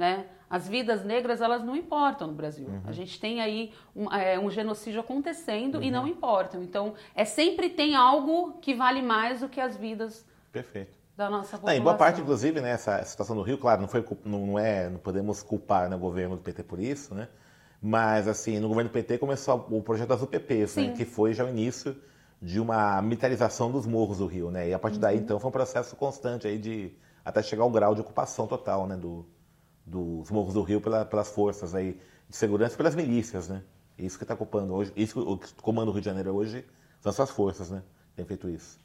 Né? 0.00 0.24
As 0.48 0.66
vidas 0.66 1.04
negras, 1.04 1.42
elas 1.42 1.62
não 1.62 1.76
importam 1.76 2.28
no 2.28 2.32
Brasil. 2.32 2.66
Uhum. 2.66 2.80
A 2.86 2.90
gente 2.90 3.20
tem 3.20 3.42
aí 3.42 3.70
um, 3.94 4.10
é, 4.10 4.38
um 4.38 4.50
genocídio 4.50 4.98
acontecendo 4.98 5.74
uhum. 5.74 5.82
e 5.82 5.90
não 5.90 6.08
importam. 6.08 6.62
Então, 6.62 6.94
é 7.14 7.26
sempre 7.26 7.68
tem 7.68 7.94
algo 7.94 8.54
que 8.62 8.74
vale 8.74 9.02
mais 9.02 9.40
do 9.40 9.48
que 9.50 9.60
as 9.60 9.76
vidas 9.76 10.26
Perfeito. 10.50 10.96
da 11.14 11.28
nossa 11.28 11.58
população. 11.58 11.74
Não, 11.74 11.82
em 11.82 11.84
boa 11.84 11.98
parte, 11.98 12.18
inclusive, 12.18 12.62
né, 12.62 12.70
essa 12.70 13.04
situação 13.04 13.36
do 13.36 13.42
Rio, 13.42 13.58
claro, 13.58 13.82
não, 13.82 13.88
foi, 13.88 14.02
não, 14.24 14.58
é, 14.58 14.88
não 14.88 14.98
podemos 14.98 15.42
culpar 15.42 15.90
né, 15.90 15.96
o 15.96 15.98
governo 15.98 16.34
do 16.36 16.42
PT 16.42 16.62
por 16.62 16.80
isso, 16.80 17.14
né? 17.14 17.28
Mas, 17.82 18.26
assim, 18.26 18.58
no 18.58 18.68
governo 18.68 18.88
do 18.88 18.92
PT 18.94 19.18
começou 19.18 19.66
o 19.70 19.82
projeto 19.82 20.08
das 20.08 20.22
UPPs, 20.22 20.76
né, 20.76 20.94
que 20.96 21.04
foi 21.04 21.34
já 21.34 21.44
o 21.44 21.48
início 21.50 21.94
de 22.40 22.58
uma 22.58 23.02
militarização 23.02 23.70
dos 23.70 23.84
morros 23.84 24.16
do 24.16 24.26
Rio, 24.26 24.50
né? 24.50 24.70
E 24.70 24.72
a 24.72 24.78
partir 24.78 24.98
daí, 24.98 25.18
uhum. 25.18 25.22
então, 25.24 25.38
foi 25.38 25.50
um 25.50 25.52
processo 25.52 25.94
constante 25.94 26.46
aí 26.46 26.56
de 26.56 26.90
até 27.22 27.42
chegar 27.42 27.64
ao 27.64 27.70
grau 27.70 27.94
de 27.94 28.00
ocupação 28.00 28.46
total, 28.46 28.86
né, 28.86 28.96
do, 28.96 29.26
dos 29.90 30.30
morros 30.30 30.54
do 30.54 30.62
Rio 30.62 30.80
pela, 30.80 31.04
pelas 31.04 31.28
forças 31.28 31.74
aí 31.74 31.98
de 32.28 32.36
segurança, 32.36 32.76
pelas 32.76 32.94
milícias, 32.94 33.48
né? 33.48 33.62
Isso 33.98 34.16
que 34.16 34.24
está 34.24 34.34
ocupando 34.34 34.72
hoje, 34.72 34.92
isso 34.96 35.36
que 35.38 35.52
comanda 35.54 35.90
o 35.90 35.92
Rio 35.92 36.00
de 36.00 36.06
Janeiro 36.06 36.34
hoje 36.34 36.64
são 37.00 37.10
essas 37.10 37.30
forças, 37.30 37.70
né? 37.70 37.82
Tem 38.14 38.24
feito 38.24 38.48
isso. 38.48 38.78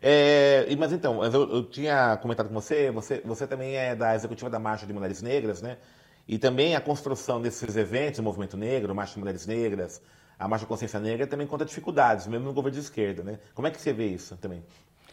É, 0.00 0.66
mas 0.78 0.92
então, 0.92 1.22
eu, 1.24 1.50
eu, 1.50 1.64
tinha 1.64 2.16
comentado 2.16 2.48
com 2.48 2.54
você, 2.54 2.90
você, 2.90 3.20
você 3.24 3.46
também 3.46 3.76
é 3.76 3.94
da 3.94 4.14
executiva 4.14 4.48
da 4.48 4.58
Marcha 4.58 4.86
de 4.86 4.92
Mulheres 4.92 5.20
Negras, 5.20 5.60
né? 5.60 5.78
E 6.26 6.38
também 6.38 6.74
a 6.74 6.80
construção 6.80 7.40
desses 7.40 7.76
eventos, 7.76 8.20
o 8.20 8.22
Movimento 8.22 8.56
Negro, 8.56 8.94
Marcha 8.94 9.14
de 9.14 9.20
Mulheres 9.20 9.46
Negras, 9.46 10.00
a 10.38 10.48
Marcha 10.48 10.66
Consciência 10.66 10.98
Negra, 10.98 11.26
também 11.26 11.46
conta 11.46 11.64
dificuldades, 11.64 12.26
mesmo 12.26 12.46
no 12.46 12.52
governo 12.52 12.78
de 12.78 12.84
esquerda, 12.84 13.22
né? 13.22 13.38
Como 13.54 13.66
é 13.66 13.70
que 13.70 13.80
você 13.80 13.92
vê 13.92 14.06
isso 14.06 14.36
também? 14.36 14.64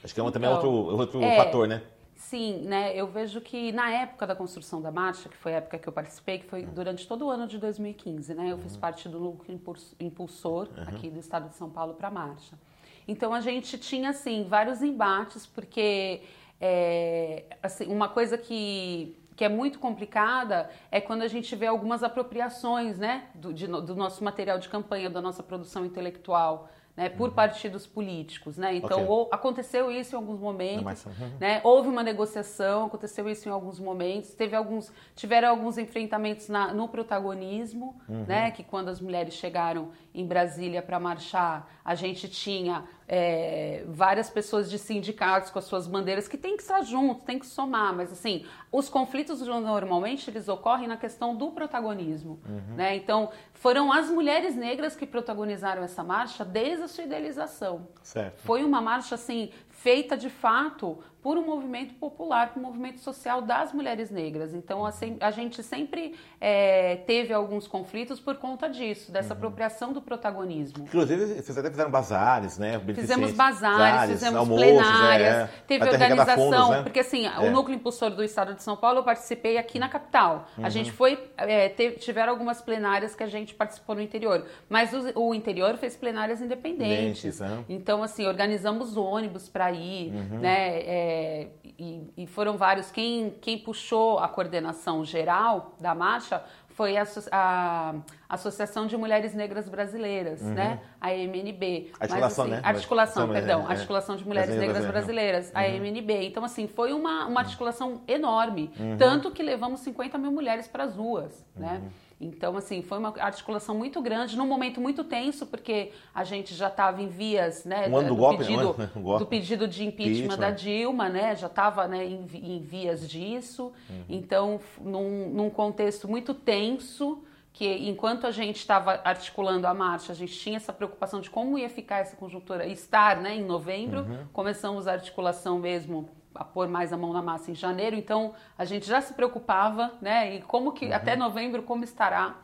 Acho 0.03 0.13
que 0.13 0.19
é 0.19 0.23
um, 0.23 0.31
também 0.31 0.49
é 0.49 0.53
então, 0.53 0.69
outro, 0.71 0.97
outro 0.97 1.23
é, 1.23 1.35
fator, 1.35 1.67
né? 1.67 1.81
Sim, 2.19 2.63
né? 2.63 2.93
Eu 2.93 3.07
vejo 3.07 3.39
que 3.39 3.71
na 3.71 3.89
época 3.91 4.27
da 4.27 4.35
construção 4.35 4.81
da 4.81 4.91
marcha, 4.91 5.29
que 5.29 5.37
foi 5.37 5.53
a 5.53 5.57
época 5.57 5.79
que 5.79 5.87
eu 5.87 5.93
participei, 5.93 6.39
que 6.39 6.45
foi 6.47 6.63
durante 6.63 7.07
todo 7.07 7.25
o 7.25 7.29
ano 7.29 7.47
de 7.47 7.57
2015, 7.57 8.33
né? 8.33 8.51
Eu 8.51 8.57
fiz 8.57 8.73
uhum. 8.73 8.79
parte 8.81 9.07
do 9.07 9.21
núcleo 9.21 9.57
impulsor 10.01 10.67
uhum. 10.67 10.83
aqui 10.83 11.09
do 11.09 11.17
estado 11.17 11.47
de 11.47 11.55
São 11.55 11.69
Paulo 11.69 11.93
para 11.93 12.09
a 12.09 12.11
marcha. 12.11 12.59
Então 13.07 13.33
a 13.33 13.39
gente 13.39 13.77
tinha 13.77 14.09
assim 14.09 14.43
vários 14.43 14.83
embates, 14.83 15.45
porque 15.45 16.21
é, 16.59 17.45
assim, 17.63 17.87
uma 17.87 18.09
coisa 18.09 18.37
que 18.37 19.15
que 19.33 19.45
é 19.45 19.49
muito 19.49 19.79
complicada 19.79 20.69
é 20.91 20.99
quando 20.99 21.21
a 21.21 21.27
gente 21.29 21.55
vê 21.55 21.67
algumas 21.67 22.03
apropriações 22.03 22.99
né, 22.99 23.29
do, 23.33 23.53
de, 23.53 23.65
do 23.65 23.95
nosso 23.95 24.21
material 24.21 24.59
de 24.59 24.67
campanha, 24.67 25.09
da 25.09 25.21
nossa 25.21 25.41
produção 25.41 25.85
intelectual 25.85 26.69
né, 26.99 27.07
por 27.07 27.31
partidos 27.31 27.87
políticos, 27.87 28.57
né? 28.57 28.75
Então 28.75 29.09
okay. 29.09 29.27
aconteceu 29.31 29.89
isso 29.89 30.15
em 30.15 30.17
alguns 30.17 30.37
momentos, 30.37 31.05
uhum. 31.05 31.31
né? 31.39 31.61
Houve 31.63 31.87
uma 31.87 32.03
negociação, 32.03 32.87
aconteceu 32.87 33.29
isso 33.29 33.47
em 33.47 33.51
alguns 33.53 33.79
momentos, 33.79 34.33
teve 34.33 34.53
alguns, 34.53 34.91
tiveram 35.15 35.47
alguns 35.47 35.77
enfrentamentos 35.77 36.49
na, 36.49 36.73
no 36.73 36.89
protagonismo, 36.89 37.97
uhum. 38.09 38.25
né? 38.27 38.51
Que 38.51 38.65
quando 38.65 38.89
as 38.89 38.99
mulheres 38.99 39.33
chegaram 39.33 39.91
em 40.19 40.25
Brasília 40.25 40.81
para 40.81 40.99
marchar, 40.99 41.69
a 41.83 41.95
gente 41.95 42.27
tinha 42.27 42.83
é, 43.07 43.83
várias 43.87 44.29
pessoas 44.29 44.69
de 44.69 44.77
sindicatos 44.77 45.49
com 45.49 45.57
as 45.57 45.65
suas 45.65 45.87
bandeiras 45.87 46.27
que 46.27 46.37
tem 46.37 46.55
que 46.55 46.61
estar 46.61 46.81
juntos, 46.81 47.23
tem 47.23 47.39
que 47.39 47.47
somar, 47.47 47.95
mas 47.95 48.11
assim, 48.11 48.45
os 48.71 48.89
conflitos 48.89 49.41
normalmente 49.41 50.29
eles 50.29 50.47
ocorrem 50.47 50.87
na 50.87 50.97
questão 50.97 51.35
do 51.35 51.51
protagonismo, 51.51 52.39
uhum. 52.47 52.75
né? 52.75 52.95
Então, 52.95 53.31
foram 53.53 53.91
as 53.91 54.09
mulheres 54.09 54.55
negras 54.55 54.95
que 54.95 55.07
protagonizaram 55.07 55.81
essa 55.83 56.03
marcha 56.03 56.45
desde 56.45 56.83
a 56.83 56.87
sua 56.87 57.05
idealização. 57.05 57.87
Certo. 58.03 58.39
Foi 58.41 58.63
uma 58.63 58.81
marcha 58.81 59.15
assim 59.15 59.51
feita 59.69 60.17
de 60.17 60.29
fato 60.29 60.99
por 61.21 61.37
um 61.37 61.45
movimento 61.45 61.93
popular, 61.95 62.53
por 62.53 62.59
um 62.59 62.63
movimento 62.63 62.99
social 62.99 63.41
das 63.41 63.73
mulheres 63.73 64.09
negras. 64.09 64.53
Então, 64.53 64.85
assim, 64.85 65.17
a 65.19 65.31
gente 65.31 65.61
sempre 65.61 66.15
é, 66.39 66.97
teve 67.07 67.33
alguns 67.33 67.67
conflitos 67.67 68.19
por 68.19 68.37
conta 68.37 68.69
disso, 68.69 69.11
dessa 69.11 69.33
uhum. 69.33 69.37
apropriação 69.37 69.91
do 69.91 70.01
protagonismo. 70.01 70.85
Inclusive, 70.85 71.25
vocês 71.25 71.57
até 71.57 71.69
fizeram 71.69 71.91
bazares, 71.91 72.57
né? 72.57 72.79
Fizemos 72.95 73.33
bazares, 73.33 74.11
fizemos 74.11 74.37
almoços, 74.37 74.65
plenárias, 74.65 75.35
é, 75.35 75.49
teve 75.67 75.89
organização, 75.89 76.35
fundos, 76.37 76.69
né? 76.69 76.83
porque 76.83 76.99
assim, 77.01 77.25
é. 77.25 77.39
o 77.39 77.51
núcleo 77.51 77.75
impulsor 77.75 78.11
do 78.11 78.23
Estado 78.23 78.53
de 78.53 78.63
São 78.63 78.77
Paulo, 78.77 78.99
eu 78.99 79.03
participei 79.03 79.57
aqui 79.57 79.77
na 79.77 79.89
capital. 79.89 80.47
Uhum. 80.57 80.65
A 80.65 80.69
gente 80.69 80.91
foi, 80.91 81.19
é, 81.35 81.67
teve, 81.67 81.97
tiveram 81.97 82.31
algumas 82.31 82.61
plenárias 82.61 83.13
que 83.13 83.23
a 83.23 83.27
gente 83.27 83.53
participou 83.53 83.95
no 83.95 84.01
interior, 84.01 84.45
mas 84.69 84.93
o, 84.93 85.19
o 85.19 85.35
interior 85.35 85.75
fez 85.77 85.97
plenárias 85.97 86.41
independentes. 86.41 87.39
Dentes, 87.39 87.65
então, 87.67 88.01
assim, 88.01 88.25
organizamos 88.25 88.95
ônibus 88.95 89.49
para 89.49 89.71
ir, 89.71 90.13
uhum. 90.13 90.39
né? 90.39 91.08
É, 91.09 91.47
e, 91.63 92.13
e, 92.17 92.27
foram 92.27 92.55
vários. 92.55 92.91
Quem, 92.91 93.31
quem 93.41 93.57
puxou 93.57 94.19
a 94.19 94.27
coordenação 94.27 95.03
geral 95.03 95.75
da 95.79 95.95
marcha 95.95 96.43
foi 96.67 96.95
a, 96.97 97.03
a 97.31 97.95
Associação 98.29 98.85
de 98.85 98.95
Mulheres 98.95 99.33
Negras 99.33 99.67
Brasileiras, 99.67 100.41
uhum. 100.41 100.53
né? 100.53 100.79
A 101.01 101.11
MNB. 101.13 101.91
Articulação, 101.99 102.19
Mas, 102.19 102.39
assim, 102.39 102.49
né? 102.49 102.61
Articulação, 102.63 103.27
Mas, 103.27 103.37
perdão. 103.39 103.61
É, 103.67 103.71
Articulação 103.71 104.15
de 104.15 104.27
Mulheres 104.27 104.55
Negras 104.55 104.85
Brasileiras, 104.85 105.47
uhum. 105.47 105.57
a 105.57 105.67
MNB. 105.67 106.27
Então, 106.27 106.43
assim, 106.43 106.67
foi 106.67 106.93
uma, 106.93 107.25
uma 107.25 107.41
articulação 107.41 108.01
enorme. 108.07 108.71
Uhum. 108.79 108.97
Tanto 108.97 109.31
que 109.31 109.41
levamos 109.41 109.79
50 109.79 110.17
mil 110.19 110.31
mulheres 110.31 110.67
para 110.67 110.83
as 110.83 110.95
ruas, 110.95 111.43
né? 111.55 111.81
Então, 112.21 112.57
assim, 112.57 112.81
foi 112.81 112.97
uma 112.97 113.13
articulação 113.17 113.73
muito 113.73 114.01
grande, 114.01 114.35
num 114.35 114.45
momento 114.45 114.81
muito 114.81 115.05
tenso, 115.05 115.45
porque 115.45 115.93
a 116.13 116.25
gente 116.25 116.53
já 116.53 116.67
estava 116.67 117.01
em 117.01 117.07
vias, 117.07 117.63
né, 117.63 117.87
um 117.87 117.95
ano 117.95 118.09
do, 118.09 118.15
do 118.15 118.19
golpe, 118.19 118.37
pedido, 118.39 118.75
né? 118.77 118.89
do 118.93 119.25
pedido 119.25 119.67
de 119.67 119.85
impeachment, 119.85 120.25
impeachment, 120.25 120.37
da 120.37 120.51
Dilma, 120.51 121.07
né, 121.07 121.35
já 121.37 121.47
estava 121.47 121.87
né, 121.87 122.05
em, 122.05 122.27
em, 122.33 122.59
vias 122.59 123.07
disso. 123.07 123.71
Uhum. 123.89 124.03
Então, 124.09 124.59
num, 124.81 125.29
num 125.29 125.49
contexto 125.49 126.09
muito 126.09 126.33
tenso, 126.33 127.23
que 127.53 127.89
enquanto 127.89 128.27
a 128.27 128.31
gente 128.31 128.57
estava 128.57 128.99
articulando 129.03 129.65
a 129.65 129.73
marcha, 129.73 130.11
a 130.11 130.15
gente 130.15 130.37
tinha 130.37 130.57
essa 130.57 130.73
preocupação 130.73 131.21
de 131.21 131.29
como 131.29 131.57
ia 131.57 131.69
ficar 131.69 131.99
essa 131.99 132.17
conjuntura, 132.17 132.67
estar 132.67 133.21
né, 133.21 133.37
em 133.37 133.45
novembro, 133.45 134.01
uhum. 134.01 134.25
começamos 134.33 134.87
a 134.87 134.91
articulação 134.91 135.57
mesmo 135.57 136.09
a 136.33 136.43
pôr 136.43 136.67
mais 136.67 136.93
a 136.93 136.97
mão 136.97 137.11
na 137.11 137.21
massa 137.21 137.51
em 137.51 137.55
janeiro, 137.55 137.95
então 137.95 138.33
a 138.57 138.65
gente 138.65 138.87
já 138.87 139.01
se 139.01 139.13
preocupava, 139.13 139.93
né? 140.01 140.35
E 140.35 140.41
como 140.41 140.71
que 140.71 140.85
uhum. 140.85 140.93
até 140.93 141.15
novembro 141.15 141.63
como 141.63 141.83
estará, 141.83 142.35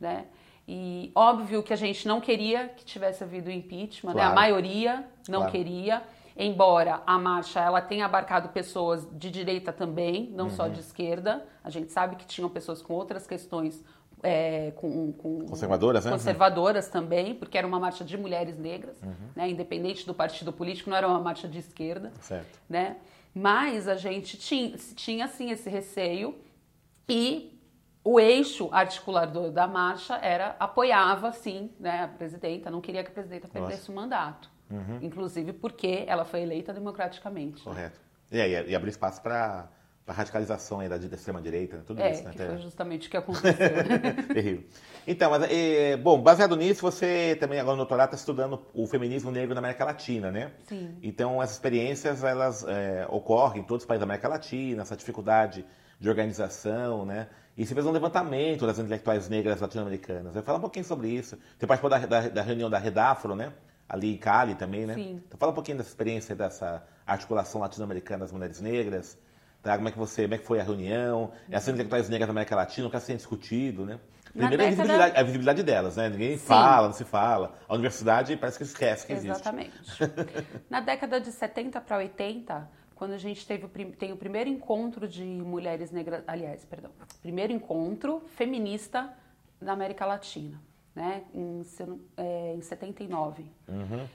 né? 0.00 0.26
E 0.68 1.12
óbvio 1.14 1.62
que 1.62 1.72
a 1.72 1.76
gente 1.76 2.08
não 2.08 2.20
queria 2.20 2.68
que 2.68 2.84
tivesse 2.84 3.22
havido 3.22 3.50
impeachment, 3.50 4.12
claro. 4.12 4.28
né? 4.28 4.32
A 4.32 4.34
maioria 4.34 5.04
não 5.28 5.40
claro. 5.40 5.52
queria, 5.52 6.02
embora 6.36 7.02
a 7.06 7.18
marcha 7.18 7.60
ela 7.60 7.80
tenha 7.80 8.04
abarcado 8.04 8.48
pessoas 8.48 9.06
de 9.12 9.30
direita 9.30 9.72
também, 9.72 10.30
não 10.32 10.46
uhum. 10.46 10.50
só 10.50 10.66
de 10.66 10.80
esquerda. 10.80 11.46
A 11.62 11.70
gente 11.70 11.92
sabe 11.92 12.16
que 12.16 12.26
tinham 12.26 12.50
pessoas 12.50 12.82
com 12.82 12.94
outras 12.94 13.26
questões 13.26 13.84
é, 14.22 14.72
com, 14.76 15.12
com, 15.12 15.46
conservadoras, 15.46 16.04
né? 16.04 16.10
conservadoras 16.10 16.88
também, 16.88 17.34
porque 17.34 17.56
era 17.56 17.66
uma 17.66 17.78
marcha 17.78 18.04
de 18.04 18.16
mulheres 18.16 18.58
negras, 18.58 19.00
uhum. 19.02 19.14
né? 19.34 19.48
independente 19.48 20.04
do 20.06 20.14
partido 20.14 20.52
político, 20.52 20.90
não 20.90 20.96
era 20.96 21.06
uma 21.06 21.20
marcha 21.20 21.46
de 21.46 21.58
esquerda, 21.58 22.12
certo. 22.20 22.58
né? 22.68 22.96
Mas 23.38 23.86
a 23.86 23.96
gente 23.96 24.38
tinha, 24.38 24.78
tinha 24.94 25.28
sim 25.28 25.50
esse 25.50 25.68
receio 25.68 26.38
e 27.06 27.60
o 28.02 28.18
eixo 28.18 28.70
articulador 28.72 29.50
da 29.50 29.66
marcha 29.66 30.16
era 30.16 30.56
apoiava 30.58 31.30
sim 31.32 31.70
né, 31.78 32.04
a 32.04 32.08
presidenta, 32.08 32.70
não 32.70 32.80
queria 32.80 33.04
que 33.04 33.10
a 33.10 33.12
presidenta 33.12 33.46
perdesse 33.46 33.90
Nossa. 33.90 33.92
o 33.92 33.94
mandato. 33.94 34.50
Uhum. 34.70 35.00
Inclusive 35.02 35.52
porque 35.52 36.04
ela 36.06 36.24
foi 36.24 36.40
eleita 36.40 36.72
democraticamente. 36.72 37.62
Correto. 37.62 38.00
E, 38.32 38.40
aí, 38.40 38.70
e 38.70 38.74
abriu 38.74 38.88
espaço 38.88 39.20
para 39.20 39.68
a 40.06 40.12
radicalização 40.12 40.80
aí 40.80 40.88
da, 40.88 40.96
da 40.96 41.16
extrema-direita, 41.16 41.82
tudo 41.86 42.00
é, 42.00 42.12
isso, 42.12 42.22
né? 42.22 42.30
Que 42.30 42.38
foi 42.38 42.58
justamente 42.58 43.08
o 43.08 43.10
que 43.10 43.16
aconteceu. 43.18 43.54
Terrível. 44.32 44.64
Então, 45.06 45.30
mas, 45.30 45.42
é, 45.50 45.96
bom, 45.96 46.20
baseado 46.20 46.56
nisso, 46.56 46.82
você 46.82 47.36
também 47.40 47.58
agora 47.58 47.76
no 47.76 47.82
doutorado 47.82 48.08
está 48.08 48.16
estudando 48.16 48.62
o 48.72 48.86
feminismo 48.86 49.32
negro 49.32 49.54
na 49.54 49.58
América 49.58 49.84
Latina, 49.84 50.30
né? 50.30 50.52
Sim. 50.68 50.96
Então, 51.02 51.42
essas 51.42 51.56
experiências, 51.56 52.22
elas 52.22 52.64
é, 52.68 53.06
ocorrem 53.10 53.62
em 53.62 53.64
todos 53.64 53.82
os 53.82 53.86
países 53.86 54.00
da 54.00 54.06
América 54.06 54.28
Latina, 54.28 54.82
essa 54.82 54.96
dificuldade 54.96 55.64
de 55.98 56.08
organização, 56.08 57.04
né? 57.04 57.28
E 57.56 57.66
você 57.66 57.74
fez 57.74 57.86
um 57.86 57.90
levantamento 57.90 58.66
das 58.66 58.78
intelectuais 58.78 59.28
negras 59.28 59.60
latino-americanas. 59.60 60.34
Vai 60.34 60.42
falar 60.42 60.58
um 60.58 60.60
pouquinho 60.60 60.84
sobre 60.84 61.08
isso. 61.08 61.38
Você 61.58 61.66
participou 61.66 61.88
da, 61.88 61.98
da, 61.98 62.28
da, 62.28 62.42
reunião 62.42 62.68
da 62.68 62.78
Redafro, 62.78 63.34
né? 63.34 63.52
Ali 63.88 64.12
em 64.12 64.18
Cali 64.18 64.54
também, 64.54 64.84
né? 64.84 64.94
Sim. 64.94 65.22
Então 65.26 65.38
fala 65.38 65.52
um 65.52 65.54
pouquinho 65.54 65.78
dessa 65.78 65.88
experiência 65.88 66.36
dessa 66.36 66.86
articulação 67.06 67.60
latino-americana 67.60 68.20
das 68.20 68.32
mulheres 68.32 68.60
negras. 68.60 69.18
Tá? 69.66 69.76
Como 69.76 69.88
é 69.88 69.90
que 69.90 69.98
você, 69.98 70.22
como 70.22 70.34
é 70.34 70.38
que 70.38 70.46
foi 70.46 70.60
a 70.60 70.62
reunião? 70.62 71.32
Essas 71.50 71.74
intelectuais 71.74 72.08
negras 72.08 72.28
da 72.28 72.30
América 72.30 72.54
Latina, 72.54 72.86
o 72.86 72.90
que 72.90 72.96
está 72.96 73.04
sendo 73.04 73.16
discutido, 73.16 73.84
né? 73.84 73.98
Primeiro 74.32 74.62
é 74.62 74.66
a 74.66 74.70
visibilidade, 74.70 75.16
a 75.16 75.22
visibilidade, 75.24 75.62
delas, 75.64 75.96
né? 75.96 76.08
Ninguém 76.08 76.38
Sim. 76.38 76.46
fala, 76.46 76.86
não 76.86 76.94
se 76.94 77.04
fala. 77.04 77.52
A 77.66 77.74
universidade 77.74 78.36
parece 78.36 78.58
que 78.58 78.64
esquece 78.64 79.04
que 79.04 79.12
Exatamente. 79.12 79.72
existe. 79.76 80.04
Exatamente. 80.04 80.46
Na 80.70 80.78
década 80.78 81.20
de 81.20 81.32
70 81.32 81.80
para 81.80 81.96
80, 81.96 82.70
quando 82.94 83.12
a 83.12 83.18
gente 83.18 83.44
teve 83.44 83.64
o, 83.64 83.68
tem 83.68 84.12
o 84.12 84.16
primeiro 84.16 84.48
encontro 84.48 85.08
de 85.08 85.24
mulheres 85.24 85.90
negras, 85.90 86.22
aliás, 86.28 86.64
perdão, 86.64 86.92
primeiro 87.20 87.52
encontro 87.52 88.22
feminista 88.36 89.12
na 89.60 89.72
América 89.72 90.06
Latina, 90.06 90.60
né, 90.94 91.24
em, 91.34 91.62
é, 92.16 92.54
em 92.54 92.60
79. 92.60 93.50
Uhum. 93.66 94.06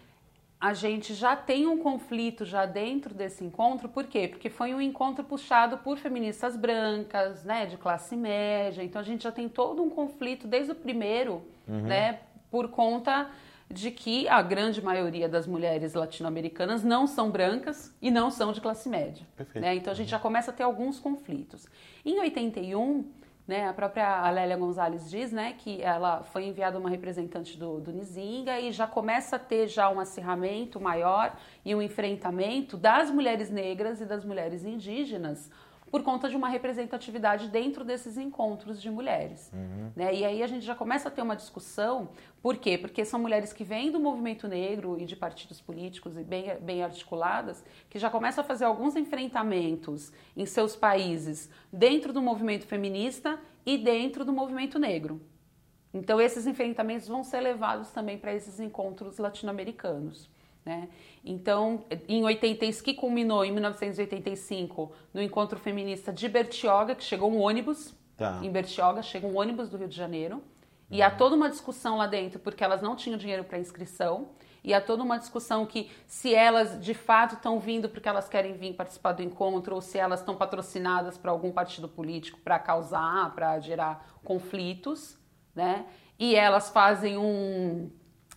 A 0.62 0.76
gente 0.76 1.16
já 1.16 1.36
tem 1.36 1.66
um 1.66 1.80
conflito 1.80 2.46
já 2.46 2.68
dentro 2.68 3.16
desse 3.16 3.44
encontro, 3.44 3.90
por 3.90 4.06
quê? 4.06 4.28
Porque 4.28 4.48
foi 4.48 4.76
um 4.76 4.80
encontro 4.80 5.24
puxado 5.24 5.80
por 5.80 5.98
feministas 5.98 6.56
brancas, 6.56 7.44
né, 7.44 7.66
de 7.66 7.78
classe 7.78 8.16
média, 8.16 8.84
então 8.84 9.02
a 9.02 9.04
gente 9.04 9.24
já 9.24 9.32
tem 9.32 9.50
todo 9.50 9.82
um 9.82 9.90
conflito 9.90 10.48
desde 10.48 10.72
o 10.72 10.76
primeiro, 10.76 11.42
uhum. 11.68 11.82
né, 11.82 12.20
por 12.52 12.68
conta 12.68 13.28
de 13.72 13.90
que 13.90 14.28
a 14.28 14.40
grande 14.44 14.84
maioria 14.84 15.28
das 15.28 15.48
mulheres 15.48 15.96
latino-americanas 15.96 16.84
não 16.84 17.08
são 17.08 17.32
brancas 17.32 17.96
e 18.00 18.12
não 18.12 18.30
são 18.30 18.52
de 18.52 18.62
classe 18.62 18.88
média. 18.88 19.26
Né? 19.56 19.76
Então 19.76 19.92
a 19.92 19.96
gente 19.96 20.10
já 20.10 20.20
começa 20.20 20.52
a 20.52 20.54
ter 20.54 20.64
alguns 20.64 21.00
conflitos. 21.00 21.66
Em 22.06 22.20
81, 22.20 23.06
né, 23.48 23.68
a 23.68 23.74
própria 23.74 24.22
Alélia 24.22 24.56
Gonzalez 24.56 25.10
diz 25.10 25.32
né, 25.32 25.56
que 25.58 25.82
ela 25.82 26.24
foi 26.24 26.46
enviada 26.46 26.78
uma 26.78 26.90
representante 26.90 27.58
do, 27.58 27.80
do 27.80 27.92
Nizinga 27.92 28.60
e 28.60 28.72
já 28.72 28.88
começa 28.88 29.36
a 29.36 29.40
ter 29.40 29.68
já 29.68 29.90
um 29.90 30.00
acirramento 30.00 30.80
maior 30.80 31.36
e 31.66 31.74
um 31.74 31.82
enfrentamento 31.82 32.78
das 32.78 33.10
mulheres 33.10 33.50
negras 33.50 34.00
e 34.00 34.06
das 34.06 34.24
mulheres 34.24 34.64
indígenas 34.64 35.50
por 35.92 36.04
conta 36.04 36.30
de 36.30 36.38
uma 36.38 36.48
representatividade 36.48 37.50
dentro 37.50 37.84
desses 37.84 38.18
encontros 38.18 38.82
de 38.82 38.90
mulheres. 38.90 39.52
Uhum. 39.54 39.92
Né? 39.94 40.16
E 40.16 40.26
aí 40.26 40.42
a 40.42 40.48
gente 40.48 40.66
já 40.66 40.74
começa 40.74 41.10
a 41.10 41.12
ter 41.12 41.22
uma 41.22 41.36
discussão, 41.36 42.10
por 42.42 42.56
quê? 42.56 42.78
Porque 42.78 43.04
são 43.04 43.20
mulheres 43.20 43.52
que 43.52 43.66
vêm 43.66 43.92
do 43.92 44.00
movimento 44.00 44.48
negro 44.48 44.98
e 44.98 45.06
de 45.06 45.18
partidos 45.18 45.60
políticos 45.60 46.18
e 46.18 46.24
bem, 46.24 46.56
bem 46.62 46.82
articuladas, 46.82 47.62
que 47.90 48.00
já 48.00 48.10
começam 48.10 48.42
a 48.42 48.48
fazer 48.48 48.64
alguns 48.64 48.96
enfrentamentos 48.96 50.14
em 50.36 50.46
seus 50.46 50.78
países 50.78 51.50
dentro 51.72 52.14
do 52.14 52.22
movimento 52.22 52.66
feminista 52.66 53.38
e 53.66 53.78
dentro 53.78 54.24
do 54.24 54.32
movimento 54.32 54.80
negro. 54.80 55.22
Então 55.94 56.22
esses 56.22 56.48
enfrentamentos 56.48 57.10
vão 57.10 57.22
ser 57.22 57.42
levados 57.42 57.92
também 57.92 58.18
para 58.18 58.34
esses 58.34 58.62
encontros 58.62 59.18
latino-americanos. 59.18 60.30
Né? 60.66 60.90
Então, 61.26 61.86
em 62.08 62.24
80, 62.24 62.66
isso 62.66 62.84
que 62.84 62.94
culminou 62.94 63.44
em 63.44 63.52
1985 63.52 64.92
no 65.14 65.22
encontro 65.22 65.60
feminista 65.60 66.14
de 66.14 66.30
Bertioga, 66.30 66.94
que 66.94 67.04
chegou 67.04 67.32
um 67.32 67.40
ônibus 67.40 67.96
tá. 68.16 68.40
em 68.44 68.52
Bertioga, 68.52 69.02
chega 69.02 69.26
um 69.26 69.38
ônibus 69.38 69.70
do 69.70 69.78
Rio 69.78 69.88
de 69.88 69.96
Janeiro, 69.96 70.36
uhum. 70.36 70.42
e 70.92 71.02
há 71.02 71.10
toda 71.10 71.36
uma 71.36 71.50
discussão 71.50 71.98
lá 71.98 72.06
dentro, 72.06 72.40
porque 72.40 72.64
elas 72.64 72.82
não 72.82 72.96
tinham 72.96 73.18
dinheiro 73.18 73.44
para 73.44 73.58
inscrição, 73.58 74.30
e 74.64 74.74
há 74.74 74.80
toda 74.80 75.02
uma 75.02 75.18
discussão 75.18 75.66
que 75.66 75.90
se 76.06 76.36
elas 76.36 76.80
de 76.80 76.94
fato 76.94 77.34
estão 77.34 77.60
vindo 77.60 77.90
porque 77.90 78.08
elas 78.08 78.30
querem 78.30 78.54
vir 78.54 78.76
participar 78.76 79.14
do 79.14 79.24
encontro, 79.24 79.74
ou 79.74 79.82
se 79.82 79.98
elas 79.98 80.20
estão 80.20 80.36
patrocinadas 80.36 81.18
para 81.18 81.32
algum 81.32 81.52
partido 81.52 81.88
político 81.88 82.40
para 82.44 82.60
causar, 82.60 83.34
para 83.34 83.60
gerar 83.60 84.20
conflitos, 84.24 85.18
né? 85.56 85.86
E 86.20 86.36
elas 86.36 86.70
fazem 86.70 87.18
um, 87.18 87.90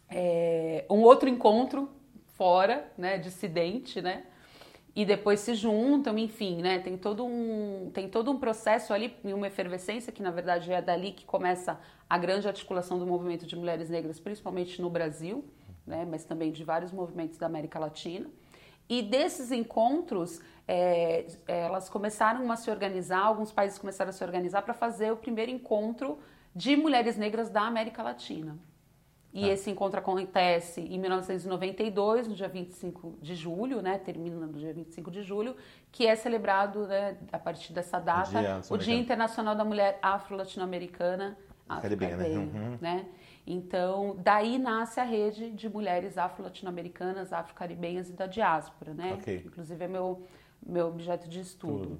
é, 0.08 0.86
um 0.88 1.02
outro 1.02 1.28
encontro 1.28 1.90
fora, 2.36 2.90
né, 2.96 3.18
dissidente, 3.18 4.00
né? 4.00 4.24
E 4.96 5.04
depois 5.04 5.40
se 5.40 5.54
juntam, 5.54 6.16
enfim, 6.16 6.62
né? 6.62 6.78
Tem 6.78 6.96
todo 6.96 7.24
um 7.24 7.90
tem 7.92 8.08
todo 8.08 8.30
um 8.30 8.38
processo 8.38 8.92
ali, 8.92 9.16
uma 9.24 9.48
efervescência 9.48 10.12
que 10.12 10.22
na 10.22 10.30
verdade 10.30 10.72
é 10.72 10.80
dali 10.80 11.12
que 11.12 11.24
começa 11.24 11.80
a 12.08 12.16
grande 12.16 12.46
articulação 12.46 12.98
do 12.98 13.06
movimento 13.06 13.44
de 13.44 13.56
mulheres 13.56 13.90
negras, 13.90 14.20
principalmente 14.20 14.80
no 14.80 14.88
Brasil, 14.88 15.44
né? 15.86 16.06
Mas 16.08 16.24
também 16.24 16.52
de 16.52 16.62
vários 16.62 16.92
movimentos 16.92 17.38
da 17.38 17.46
América 17.46 17.78
Latina. 17.78 18.30
E 18.88 19.02
desses 19.02 19.50
encontros, 19.50 20.40
é, 20.68 21.26
elas 21.46 21.88
começaram 21.88 22.50
a 22.52 22.56
se 22.56 22.70
organizar, 22.70 23.20
alguns 23.20 23.50
países 23.50 23.78
começaram 23.78 24.10
a 24.10 24.12
se 24.12 24.22
organizar 24.22 24.62
para 24.62 24.74
fazer 24.74 25.10
o 25.10 25.16
primeiro 25.16 25.50
encontro 25.50 26.18
de 26.54 26.76
mulheres 26.76 27.16
negras 27.16 27.50
da 27.50 27.62
América 27.62 28.02
Latina. 28.02 28.56
E 29.34 29.40
tá. 29.40 29.48
esse 29.48 29.68
encontro 29.68 29.98
acontece 29.98 30.80
em 30.80 30.96
1992, 30.96 32.28
no 32.28 32.36
dia 32.36 32.46
25 32.46 33.18
de 33.20 33.34
julho, 33.34 33.82
né? 33.82 33.98
Termina 33.98 34.46
no 34.46 34.52
dia 34.52 34.72
25 34.72 35.10
de 35.10 35.22
julho, 35.22 35.56
que 35.90 36.06
é 36.06 36.14
celebrado, 36.14 36.86
né, 36.86 37.18
a 37.32 37.38
partir 37.38 37.72
dessa 37.72 37.98
data, 37.98 38.38
o 38.38 38.40
Dia, 38.40 38.60
o 38.70 38.78
dia 38.78 38.94
Internacional 38.94 39.56
da 39.56 39.64
Mulher 39.64 39.98
Afro-Latino-Americana. 40.00 41.36
Caribenha, 41.80 42.16
né? 42.16 42.28
Uhum. 42.28 42.78
né? 42.80 43.06
Então, 43.46 44.16
daí 44.22 44.56
nasce 44.56 45.00
a 45.00 45.04
rede 45.04 45.50
de 45.50 45.68
mulheres 45.68 46.16
afro-latino-americanas, 46.16 47.32
afro-caribenhas 47.32 48.08
e 48.08 48.12
da 48.12 48.26
diáspora, 48.26 48.94
né? 48.94 49.14
Okay. 49.14 49.42
Inclusive 49.44 49.84
é 49.84 49.88
meu, 49.88 50.26
meu 50.64 50.88
objeto 50.88 51.28
de 51.28 51.40
estudo. 51.40 51.88
Uhum. 51.90 51.98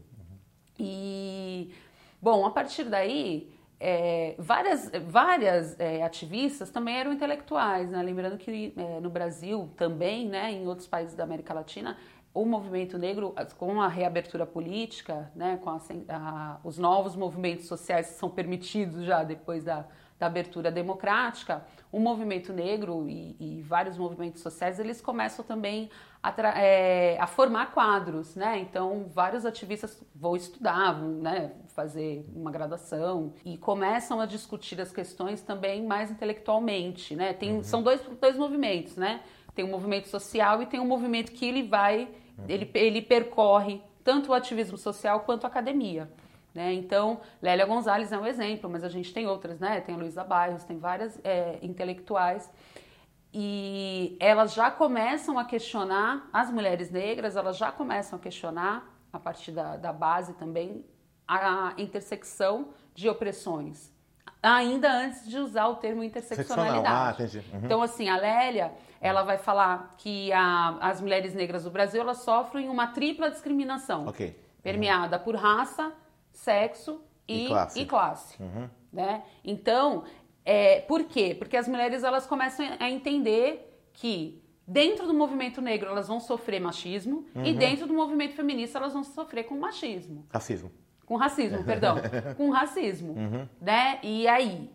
E, 0.79 1.75
bom, 2.21 2.47
a 2.47 2.51
partir 2.51 2.85
daí, 2.85 3.54
é, 3.81 4.35
várias 4.39 4.91
várias 5.07 5.79
é, 5.79 6.03
ativistas 6.03 6.71
também 6.71 6.97
eram 6.97 7.13
intelectuais, 7.13 7.91
né? 7.91 8.03
lembrando 8.03 8.39
que 8.39 8.73
é, 8.77 9.01
no 9.01 9.11
Brasil 9.11 9.71
também, 9.77 10.29
né, 10.29 10.53
em 10.53 10.67
outros 10.67 10.87
países 10.87 11.15
da 11.15 11.25
América 11.25 11.53
Latina, 11.53 11.97
o 12.33 12.45
movimento 12.45 12.99
negro, 12.99 13.35
com 13.57 13.81
a 13.81 13.87
reabertura 13.87 14.45
política, 14.45 15.31
né, 15.37 15.59
com 15.63 15.71
a, 15.71 15.81
a, 16.09 16.61
os 16.65 16.79
novos 16.79 17.15
movimentos 17.15 17.67
sociais 17.67 18.09
que 18.09 18.15
são 18.15 18.29
permitidos 18.29 19.05
já 19.05 19.23
depois 19.23 19.63
da, 19.63 19.87
da 20.25 20.27
abertura 20.27 20.71
democrática, 20.71 21.63
o 21.93 22.01
movimento 22.01 22.53
negro 22.53 23.07
e, 23.09 23.37
e, 23.39 23.63
vários 23.63 23.99
movimentos 23.99 24.41
sociais 24.41 24.81
eles 24.81 25.01
começam 25.01 25.45
também 25.45 25.91
a, 26.23 26.35
é, 26.59 27.19
a, 27.21 27.27
formar 27.27 27.73
quadros, 27.73 28.35
né? 28.35 28.59
Então 28.59 29.07
vários 29.13 29.45
ativistas 29.45 30.03
vão 30.15 30.35
estudar, 30.35 30.93
vão 30.93 31.11
né, 31.11 31.53
fazer 31.75 32.27
uma 32.35 32.51
graduação 32.51 33.35
e 33.45 33.59
começam 33.59 34.19
a 34.21 34.27
discutir 34.27 34.81
as 34.81 34.91
questões 34.91 35.43
também 35.43 35.85
mais 35.85 36.11
intelectualmente, 36.11 37.15
né? 37.15 37.35
Tem, 37.35 37.57
uhum. 37.57 37.63
São 37.63 37.83
dois, 37.83 38.01
dois 38.19 38.37
movimentos, 38.37 38.97
né? 38.97 39.21
Tem 39.55 39.65
um 39.65 39.71
movimento 39.71 40.09
social 40.09 40.63
e 40.63 40.67
tem 40.67 40.81
um 40.81 40.87
movimento 40.87 41.33
que 41.33 41.47
ele 41.47 41.63
vai, 41.63 42.09
uhum. 42.39 42.45
ele, 42.49 42.71
ele 42.75 43.03
percorre 43.03 43.83
tanto 44.03 44.31
o 44.31 44.35
ativismo 44.35 44.79
social 44.79 45.21
quanto 45.21 45.45
a 45.45 45.49
academia. 45.49 46.11
Né? 46.55 46.73
Então, 46.75 47.21
Lélia 47.43 47.67
Gonzalez 47.67 48.13
é 48.13 48.19
um 48.19 48.25
exemplo, 48.25 48.71
mas 48.71 48.85
a 48.85 48.89
gente 48.89 49.13
tem 49.13 49.27
outras, 49.27 49.59
né? 49.59 49.81
Tem 49.81 49.95
a 49.95 49.99
Luísa 49.99 50.23
Bairros, 50.23 50.63
tem 50.63 50.79
várias 50.79 51.21
é, 51.25 51.59
intelectuais. 51.61 52.49
E 53.33 54.17
elas 54.21 54.55
já 54.55 54.71
começam 54.71 55.37
a 55.37 55.45
questionar, 55.45 56.29
as 56.33 56.53
mulheres 56.53 56.93
negras, 56.93 57.35
elas 57.35 57.57
já 57.57 57.73
começam 57.73 58.17
a 58.17 58.23
questionar, 58.23 58.89
a 59.13 59.19
partir 59.19 59.51
da, 59.51 59.77
da 59.77 59.93
base 59.93 60.35
também, 60.35 60.85
a 61.27 61.75
intersecção 61.77 62.69
de 62.95 63.09
opressões. 63.09 63.93
Ainda 64.41 64.93
antes 64.93 65.29
de 65.29 65.39
usar 65.39 65.67
o 65.67 65.77
termo 65.77 66.05
interseccionalidade. 66.05 67.39
Ah, 67.39 67.57
uhum. 67.57 67.65
Então, 67.65 67.83
assim, 67.83 68.09
a 68.09 68.17
Lélia, 68.17 68.73
ela 69.01 69.23
vai 69.23 69.39
falar 69.39 69.95
que 69.99 70.33
a, 70.33 70.79
as 70.81 71.01
mulheres 71.01 71.35
negras 71.35 71.65
do 71.65 71.71
Brasil, 71.71 72.01
elas 72.01 72.19
sofrem 72.19 72.69
uma 72.69 72.89
tripla 72.89 73.31
discriminação. 73.31 74.07
Okay. 74.07 74.39
Permeada 74.63 75.19
por 75.19 75.35
raça, 75.35 75.93
sexo 76.35 77.01
e, 77.27 77.45
e 77.45 77.49
classe. 77.49 77.81
E 77.81 77.87
classe 77.87 78.43
uhum. 78.43 78.69
né? 78.93 79.23
Então, 79.43 80.05
é, 80.45 80.81
por 80.81 81.05
quê? 81.05 81.35
Porque 81.39 81.57
as 81.57 81.67
mulheres 81.67 82.05
elas 82.05 82.27
começam 82.27 82.67
a 82.79 82.91
entender 82.91 83.81
que 83.93 84.43
dentro 84.67 85.07
do 85.07 85.15
movimento 85.15 85.63
negro 85.63 85.89
elas 85.89 86.09
vão 86.09 86.21
sofrer 86.21 86.61
machismo 86.61 87.25
e 87.35 87.51
Uhum. 87.51 87.57
dentro 87.57 87.87
do 87.87 87.95
movimento 87.95 88.35
feminista 88.35 88.79
elas 88.79 88.93
vão 88.93 89.05
sofrer 89.05 89.45
com 89.45 89.57
machismo. 89.57 90.27
Racismo. 90.31 90.71
Com 91.07 91.17
racismo, 91.17 91.63
perdão. 91.65 91.97
Com 92.37 92.51
racismo. 92.51 93.13
Uhum. 93.13 93.49
Né? 93.61 93.99
E 94.03 94.27
aí? 94.27 94.71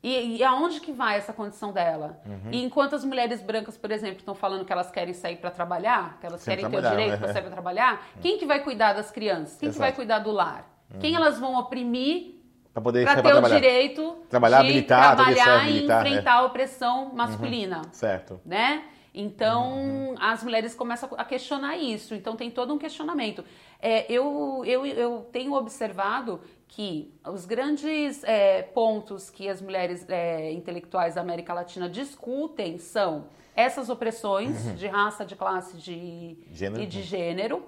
E, 0.00 0.36
e 0.36 0.44
aonde 0.44 0.80
que 0.80 0.92
vai 0.92 1.16
essa 1.16 1.32
condição 1.32 1.72
dela? 1.72 2.20
Uhum. 2.26 2.52
E 2.52 2.62
enquanto 2.62 2.94
as 2.94 3.04
mulheres 3.04 3.40
brancas, 3.42 3.76
por 3.76 3.90
exemplo, 3.90 4.18
estão 4.18 4.34
falando 4.34 4.64
que 4.64 4.72
elas 4.72 4.90
querem 4.90 5.14
sair 5.14 5.36
para 5.36 5.50
trabalhar, 5.50 6.18
que 6.20 6.26
elas 6.26 6.42
Sem 6.42 6.54
querem 6.54 6.70
ter 6.70 6.76
o 6.76 6.90
direito 6.90 7.10
né? 7.12 7.16
para 7.16 7.32
sair 7.32 7.42
para 7.42 7.50
trabalhar, 7.50 8.06
quem 8.20 8.38
que 8.38 8.46
vai 8.46 8.62
cuidar 8.62 8.92
das 8.92 9.10
crianças? 9.10 9.58
Quem 9.58 9.70
que 9.70 9.78
vai 9.78 9.88
Exato. 9.88 10.02
Uhum. 10.02 10.06
cuidar 10.06 10.18
do 10.20 10.30
lar? 10.30 10.73
Quem 11.00 11.14
elas 11.14 11.38
vão 11.38 11.58
oprimir 11.58 12.34
Para 12.72 12.82
poder 12.82 13.04
sair 13.04 13.16
ter 13.16 13.22
pra 13.22 13.30
o 13.30 13.32
trabalhar. 13.32 13.54
direito 13.60 14.16
Trabalhar 14.28 14.62
de 14.62 14.68
militar, 14.68 15.16
trabalhar 15.16 15.68
e 15.68 15.72
militar, 15.72 16.06
é. 16.06 16.08
enfrentar 16.10 16.32
a 16.34 16.42
opressão 16.44 17.12
masculina? 17.14 17.82
Certo. 17.92 18.40
né? 18.44 18.84
Então, 19.16 20.16
as 20.20 20.42
mulheres 20.42 20.74
começam 20.74 21.08
a 21.16 21.24
questionar 21.24 21.76
isso. 21.76 22.16
Então, 22.16 22.34
tem 22.34 22.50
todo 22.50 22.74
um 22.74 22.78
questionamento. 22.78 23.44
É, 23.80 24.10
eu, 24.10 24.62
eu, 24.66 24.84
eu 24.84 25.28
tenho 25.30 25.52
observado 25.54 26.40
que 26.66 27.14
os 27.24 27.46
grandes 27.46 28.24
é, 28.24 28.62
pontos 28.62 29.30
que 29.30 29.48
as 29.48 29.62
mulheres 29.62 30.04
é, 30.08 30.50
intelectuais 30.52 31.14
da 31.14 31.20
América 31.20 31.54
Latina 31.54 31.88
discutem 31.88 32.76
são 32.78 33.26
essas 33.54 33.88
opressões 33.88 34.76
de 34.76 34.88
raça, 34.88 35.24
de 35.24 35.36
classe 35.36 35.76
de, 35.76 36.36
Gênero. 36.50 36.82
e 36.82 36.86
de 36.86 37.02
gênero. 37.02 37.64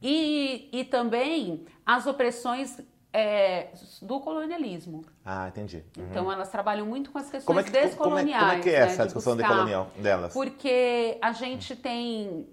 E, 0.00 0.68
e 0.72 0.84
também 0.84 1.66
as 1.84 2.06
opressões 2.06 2.80
é, 3.12 3.68
do 4.02 4.20
colonialismo. 4.20 5.04
Ah, 5.24 5.48
entendi. 5.48 5.84
Então, 5.96 6.30
elas 6.30 6.50
trabalham 6.50 6.86
muito 6.86 7.10
com 7.10 7.18
as 7.18 7.24
questões 7.30 7.44
Como 7.44 7.60
é 7.60 7.62
que, 7.64 7.70
como 7.70 7.78
é, 7.82 7.86
descoloniais. 7.86 8.40
como 8.44 8.52
é 8.52 8.60
que 8.62 8.70
é 8.70 8.80
né, 8.80 8.86
essa 8.86 9.04
discussão 9.04 9.34
buscar- 9.34 9.48
decolonial 9.48 9.90
delas? 9.96 10.32
porque 10.32 11.18
a 11.20 11.32
gente 11.32 11.74
tem 11.74 12.48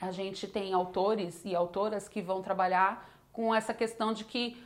a 0.00 0.12
gente 0.12 0.46
tem 0.46 0.72
autores 0.72 1.44
e 1.44 1.56
autoras 1.56 2.08
que 2.08 2.22
vão 2.22 2.40
trabalhar 2.40 3.10
com 3.32 3.52
essa 3.52 3.74
questão 3.74 4.12
de 4.12 4.24
que 4.24 4.56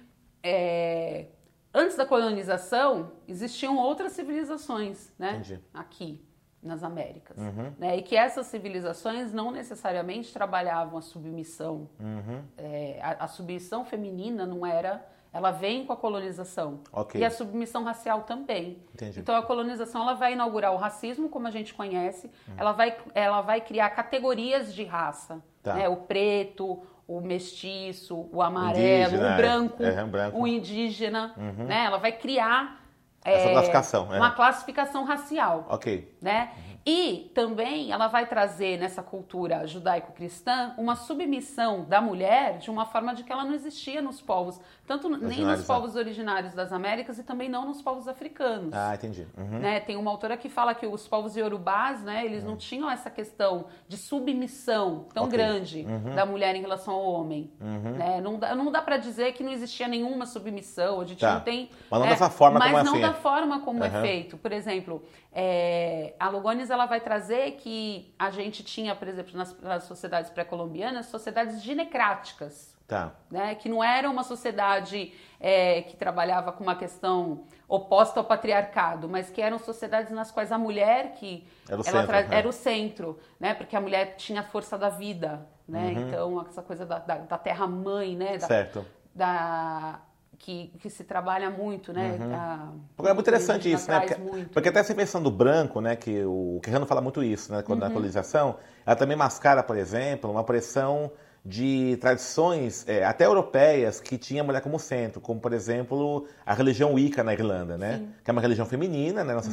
é, 0.42 1.28
antes 1.72 1.96
da 1.96 2.04
colonização 2.04 3.12
existiam 3.26 3.78
outras 3.78 4.12
civilizações, 4.12 5.10
né? 5.18 5.30
Entendi. 5.36 5.58
Aqui 5.72 6.22
nas 6.62 6.82
Américas, 6.84 7.36
Uhum. 7.38 7.72
né? 7.78 7.96
E 7.96 8.02
que 8.02 8.16
essas 8.16 8.46
civilizações 8.46 9.32
não 9.32 9.50
necessariamente 9.50 10.32
trabalhavam 10.32 10.96
a 10.98 11.02
submissão. 11.02 11.88
Uhum. 11.98 12.42
É, 12.56 12.98
a, 13.02 13.24
a 13.24 13.28
submissão 13.28 13.84
feminina 13.84 14.46
não 14.46 14.64
era, 14.64 15.04
ela 15.32 15.50
vem 15.50 15.84
com 15.84 15.92
a 15.92 15.96
colonização 15.96 16.80
Ok. 16.92 17.20
e 17.20 17.24
a 17.24 17.30
submissão 17.30 17.82
racial 17.82 18.22
também. 18.22 18.82
Entendi. 18.94 19.18
Então 19.18 19.34
a 19.34 19.42
colonização 19.42 20.02
ela 20.02 20.14
vai 20.14 20.34
inaugurar 20.34 20.72
o 20.72 20.76
racismo 20.76 21.28
como 21.28 21.48
a 21.48 21.50
gente 21.50 21.74
conhece, 21.74 22.30
Hum. 22.48 22.52
ela 22.56 22.72
vai 22.72 22.96
ela 23.14 23.40
vai 23.40 23.60
criar 23.60 23.90
categorias 23.90 24.72
de 24.74 24.84
raça, 24.84 25.42
Tá. 25.62 25.74
né? 25.74 25.88
O 25.88 25.96
preto, 25.96 26.80
o 27.08 27.20
mestiço, 27.20 28.28
o 28.32 28.40
amarelo, 28.40 29.14
Indígena, 29.14 29.22
o 29.22 29.30
é. 29.32 29.36
branco, 29.36 29.82
É, 29.82 30.04
branco. 30.04 30.36
Uhum. 30.36 30.42
o 30.44 30.46
indígena, 30.48 31.34
né? 31.36 31.84
Ela 31.86 31.98
vai 31.98 32.12
criar 32.12 32.81
Essa 33.24 33.48
é, 33.48 33.52
classificação, 33.52 34.12
é. 34.12 34.16
uma 34.18 34.32
classificação 34.32 35.04
racial 35.04 35.66
Ok. 35.68 36.12
né? 36.20 36.50
E 36.84 37.30
também 37.32 37.92
ela 37.92 38.08
vai 38.08 38.26
trazer 38.26 38.76
nessa 38.76 39.02
cultura 39.04 39.66
judaico-cristã 39.68 40.74
uma 40.76 40.96
submissão 40.96 41.84
da 41.84 42.00
mulher 42.00 42.58
de 42.58 42.70
uma 42.70 42.84
forma 42.84 43.14
de 43.14 43.22
que 43.22 43.30
ela 43.32 43.44
não 43.44 43.54
existia 43.54 44.02
nos 44.02 44.20
povos, 44.20 44.60
tanto 44.84 45.08
nem 45.08 45.44
nos 45.44 45.60
né? 45.60 45.64
povos 45.64 45.94
originários 45.94 46.54
das 46.54 46.72
Américas 46.72 47.18
e 47.18 47.22
também 47.22 47.48
não 47.48 47.64
nos 47.66 47.80
povos 47.80 48.08
africanos. 48.08 48.74
Ah, 48.74 48.94
entendi. 48.96 49.28
Uhum. 49.38 49.60
Né? 49.60 49.78
Tem 49.78 49.96
uma 49.96 50.10
autora 50.10 50.36
que 50.36 50.48
fala 50.48 50.74
que 50.74 50.84
os 50.84 51.06
povos 51.06 51.36
iorubás, 51.36 52.02
né, 52.02 52.24
eles 52.24 52.42
não 52.42 52.56
tinham 52.56 52.90
essa 52.90 53.08
questão 53.08 53.66
de 53.86 53.96
submissão 53.96 55.06
tão 55.14 55.22
Hum. 55.24 55.26
Ok. 55.26 55.38
grande 55.38 55.82
Uhum. 55.88 56.14
da 56.16 56.26
mulher 56.26 56.56
em 56.56 56.60
relação 56.62 56.94
ao 56.94 57.02
homem. 57.04 57.52
Uhum. 57.60 57.92
Né? 57.92 58.20
Não 58.20 58.38
dá, 58.38 58.54
não 58.56 58.72
dá 58.72 58.82
para 58.82 58.96
dizer 58.96 59.32
que 59.34 59.44
não 59.44 59.52
existia 59.52 59.86
nenhuma 59.86 60.26
submissão, 60.26 61.00
a 61.00 61.04
gente 61.04 61.20
Tá. 61.20 61.34
não 61.34 61.40
tem. 61.42 61.70
Mas 61.88 62.00
não 62.00 62.06
é, 62.08 62.10
dessa 62.10 62.28
forma 62.28 62.58
mas 62.58 62.72
como 62.72 62.84
não 62.84 62.92
assim, 62.94 63.00
da 63.02 63.08
é. 63.08 63.14
forma 63.14 63.60
como 63.60 63.84
é 63.84 63.90
feito. 63.90 64.36
Por 64.36 64.50
exemplo, 64.50 65.02
é, 65.32 66.14
a 66.18 66.28
Lugones 66.28 66.71
ela 66.72 66.86
vai 66.86 67.00
trazer 67.00 67.52
que 67.52 68.14
a 68.18 68.30
gente 68.30 68.62
tinha, 68.64 68.94
por 68.94 69.06
exemplo, 69.08 69.36
nas, 69.36 69.58
nas 69.60 69.84
sociedades 69.84 70.30
pré-colombianas, 70.30 71.06
sociedades 71.06 71.62
ginecráticas 71.62 72.72
Tá. 72.88 73.12
né, 73.30 73.54
que 73.54 73.70
não 73.70 73.82
era 73.82 74.10
uma 74.10 74.22
sociedade 74.22 75.14
é, 75.40 75.80
que 75.82 75.96
trabalhava 75.96 76.52
com 76.52 76.62
uma 76.62 76.76
questão 76.76 77.44
oposta 77.66 78.20
ao 78.20 78.24
patriarcado, 78.26 79.08
mas 79.08 79.30
que 79.30 79.40
eram 79.40 79.58
sociedades 79.58 80.10
nas 80.12 80.30
quais 80.30 80.52
a 80.52 80.58
mulher 80.58 81.12
que 81.14 81.46
Era 81.66 81.80
o 81.80 81.84
ela 81.86 82.00
centro, 82.00 82.06
tra- 82.08 82.22
né? 82.28 82.36
era 82.36 82.46
o 82.48 82.52
centro, 82.52 83.18
né, 83.40 83.54
porque 83.54 83.74
a 83.76 83.80
mulher 83.80 84.16
tinha 84.16 84.40
a 84.40 84.44
força 84.44 84.76
da 84.76 84.90
vida, 84.90 85.46
né, 85.66 85.86
Uhum. 85.96 86.08
então 86.08 86.46
essa 86.46 86.60
coisa 86.60 86.84
da, 86.84 86.98
da, 86.98 87.16
da 87.18 87.38
terra 87.38 87.66
mãe, 87.66 88.14
né, 88.14 88.36
da, 88.36 88.46
Certo. 88.46 88.84
da- 89.14 90.00
que, 90.42 90.72
que 90.80 90.90
se 90.90 91.04
trabalha 91.04 91.48
muito, 91.50 91.92
né, 91.92 92.18
a- 92.34 92.72
Porque 92.96 93.10
é 93.10 93.14
muito 93.14 93.28
interessante 93.28 93.72
isso, 93.72 93.88
né? 93.88 94.00
Porque, 94.00 94.46
porque 94.52 94.68
até 94.68 94.80
essa 94.80 94.92
questão 94.92 95.22
do 95.22 95.30
branco, 95.30 95.80
né? 95.80 95.94
Que 95.94 96.24
o 96.24 96.58
Querrano 96.62 96.84
fala 96.84 97.00
muito 97.00 97.22
isso, 97.22 97.52
né? 97.52 97.62
Quando 97.62 97.80
Uhum. 97.80 97.88
na 97.88 97.94
colonização, 97.94 98.56
ela 98.84 98.96
também 98.96 99.16
mascara, 99.16 99.62
por 99.62 99.76
exemplo, 99.76 100.28
uma 100.30 100.42
pressão 100.42 101.12
de 101.44 101.96
tradições 102.00 102.84
é, 102.88 103.04
até 103.04 103.24
europeias 103.24 104.00
que 104.00 104.18
tinha 104.18 104.42
a 104.42 104.44
mulher 104.44 104.60
como 104.62 104.78
centro, 104.78 105.20
como 105.20 105.40
por 105.40 105.52
exemplo 105.52 106.26
a 106.44 106.54
religião 106.54 106.92
Wicca 106.94 107.22
na 107.22 107.32
Irlanda, 107.32 107.78
né? 107.78 108.02
Que 108.24 108.30
é 108.30 108.32
uma 108.32 108.40
religião 108.42 108.66
feminina, 108.66 109.22
né? 109.24 109.34
Nas 109.34 109.46
Uhum. 109.46 109.52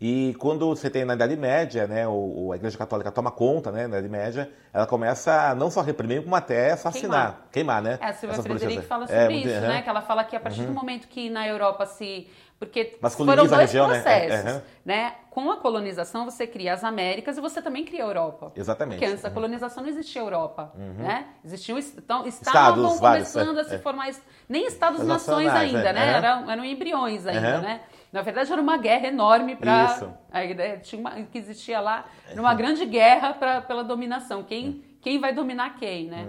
E 0.00 0.34
quando 0.38 0.68
você 0.68 0.88
tem 0.88 1.04
na 1.04 1.14
Idade 1.14 1.36
Média, 1.36 1.88
né, 1.88 2.04
a 2.06 2.54
Igreja 2.54 2.78
Católica 2.78 3.10
toma 3.10 3.32
conta, 3.32 3.72
né, 3.72 3.88
na 3.88 3.98
Idade 3.98 4.08
Média, 4.08 4.48
ela 4.72 4.86
começa 4.86 5.50
a 5.50 5.54
não 5.56 5.70
só 5.72 5.80
reprimir, 5.80 6.22
como 6.22 6.36
até 6.36 6.70
assassinar, 6.70 7.48
queimar, 7.50 7.82
né? 7.82 7.98
É, 8.00 8.06
a 8.06 8.12
Silvia 8.12 8.40
Frederic 8.40 8.82
fala 8.86 9.04
É, 9.04 9.22
sobre 9.22 9.34
muito- 9.34 9.48
isso, 9.48 9.58
aham. 9.58 9.68
né? 9.68 9.82
Que 9.82 9.88
ela 9.88 10.02
fala 10.02 10.22
que 10.22 10.36
a 10.36 10.40
partir 10.40 10.62
do 10.62 10.72
momento 10.72 11.08
que 11.08 11.28
na 11.28 11.48
Europa 11.48 11.84
se. 11.84 12.28
Porque 12.60 12.96
foram 13.10 13.44
a 13.44 13.46
dois 13.46 13.50
região, 13.52 13.86
né? 13.88 13.98
É, 13.98 14.02
processos, 14.02 14.50
aham. 14.50 14.62
né? 14.84 15.14
Com 15.30 15.50
a 15.50 15.56
colonização 15.58 16.24
você 16.24 16.46
cria 16.46 16.74
as 16.74 16.82
Américas 16.84 17.38
e 17.38 17.40
você 17.40 17.62
também 17.62 17.84
cria 17.84 18.04
a 18.04 18.06
Europa. 18.06 18.52
Exatamente. 18.56 18.98
Porque 18.98 19.10
antes 19.10 19.22
da 19.22 19.30
colonização 19.30 19.82
não 19.82 19.90
existia 19.90 20.22
Europa, 20.22 20.72
né? 20.76 21.26
Existiam 21.44 21.78
então, 21.78 22.24
Estados, 22.26 22.36
estavam 22.36 22.98
vários, 22.98 23.32
começando 23.32 23.58
é, 23.58 23.60
a 23.62 23.64
se 23.64 23.74
é. 23.76 23.78
formar 23.78 24.08
nem 24.48 24.66
estados-nações 24.66 25.48
ainda, 25.48 25.88
é, 25.88 25.92
né? 25.92 26.00
aham. 26.10 26.18
Eram, 26.18 26.50
eram 26.50 26.64
embriões 26.64 27.26
ainda, 27.26 27.58
né? 27.60 27.80
Na 28.12 28.22
verdade 28.22 28.50
era 28.52 28.60
uma 28.62 28.76
guerra 28.78 29.08
enorme 29.08 29.54
para 29.56 29.84
Isso. 29.84 30.12
a 30.30 30.44
ideia 30.44 30.78
tinha 30.78 30.98
uma, 31.00 31.10
que 31.22 31.36
existia 31.38 31.78
lá, 31.80 32.06
era 32.30 32.40
uma 32.40 32.54
grande 32.54 32.84
guerra 32.86 33.34
pra, 33.34 33.60
pela 33.60 33.84
dominação. 33.84 34.42
Quem, 34.42 34.82
quem 35.00 35.18
vai 35.20 35.32
dominar 35.34 35.76
quem, 35.76 36.06
né? 36.06 36.26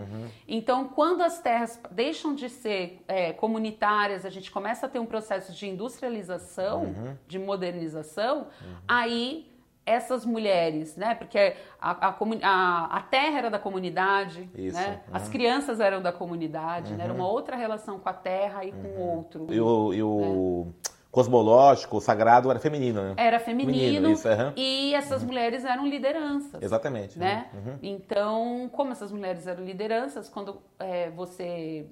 Então, 0.47 0.89
quando 0.89 1.21
as 1.21 1.39
terras 1.39 1.81
deixam 1.91 2.35
de 2.35 2.49
ser 2.49 3.01
é, 3.07 3.31
comunitárias, 3.33 4.25
a 4.25 4.29
gente 4.29 4.51
começa 4.51 4.85
a 4.85 4.89
ter 4.89 4.99
um 4.99 5.05
processo 5.05 5.53
de 5.53 5.67
industrialização, 5.67 6.93
de 7.27 7.39
modernização, 7.39 8.47
aí 8.87 9.47
essas 9.85 10.23
mulheres, 10.23 10.95
né? 10.95 11.15
Porque 11.15 11.55
a, 11.81 12.09
a, 12.09 12.15
a- 12.43 12.97
a 12.97 13.01
terra 13.01 13.37
era 13.39 13.49
da 13.49 13.57
comunidade, 13.57 14.47
Isso, 14.53 14.77
né? 14.77 15.01
uhum. 15.07 15.15
As 15.15 15.27
crianças 15.29 15.79
eram 15.79 15.99
da 16.01 16.11
comunidade, 16.11 16.93
né? 16.93 17.05
Era 17.05 17.13
uma 17.13 17.27
outra 17.27 17.55
relação 17.55 17.97
com 17.97 18.07
a 18.07 18.13
terra 18.13 18.63
e 18.65 18.71
com 18.71 18.87
o 18.87 19.15
outro. 19.15 19.47
E 19.49 19.59
o, 19.59 19.93
e 19.93 20.03
o 20.03 20.67
cosmológico, 21.11 21.97
o 21.97 22.01
sagrado 22.01 22.49
era 22.51 22.59
feminino, 22.59 23.01
né? 23.01 23.13
Era 23.17 23.39
feminino, 23.39 23.73
Feminino, 23.79 24.11
isso, 24.11 24.27
aham. 24.27 24.53
e 24.55 24.93
essas 24.93 25.23
mulheres 25.23 25.65
eram 25.65 25.87
lideranças. 25.87 26.61
Exatamente. 26.61 27.17
né? 27.17 27.47
Uhum. 27.53 27.77
Então, 27.81 28.69
como 28.71 28.91
essas 28.91 29.11
mulheres 29.11 29.47
eram 29.47 29.63
lideranças, 29.65 30.29
quando 30.29 30.61
é, 30.79 31.09
você, 31.09 31.87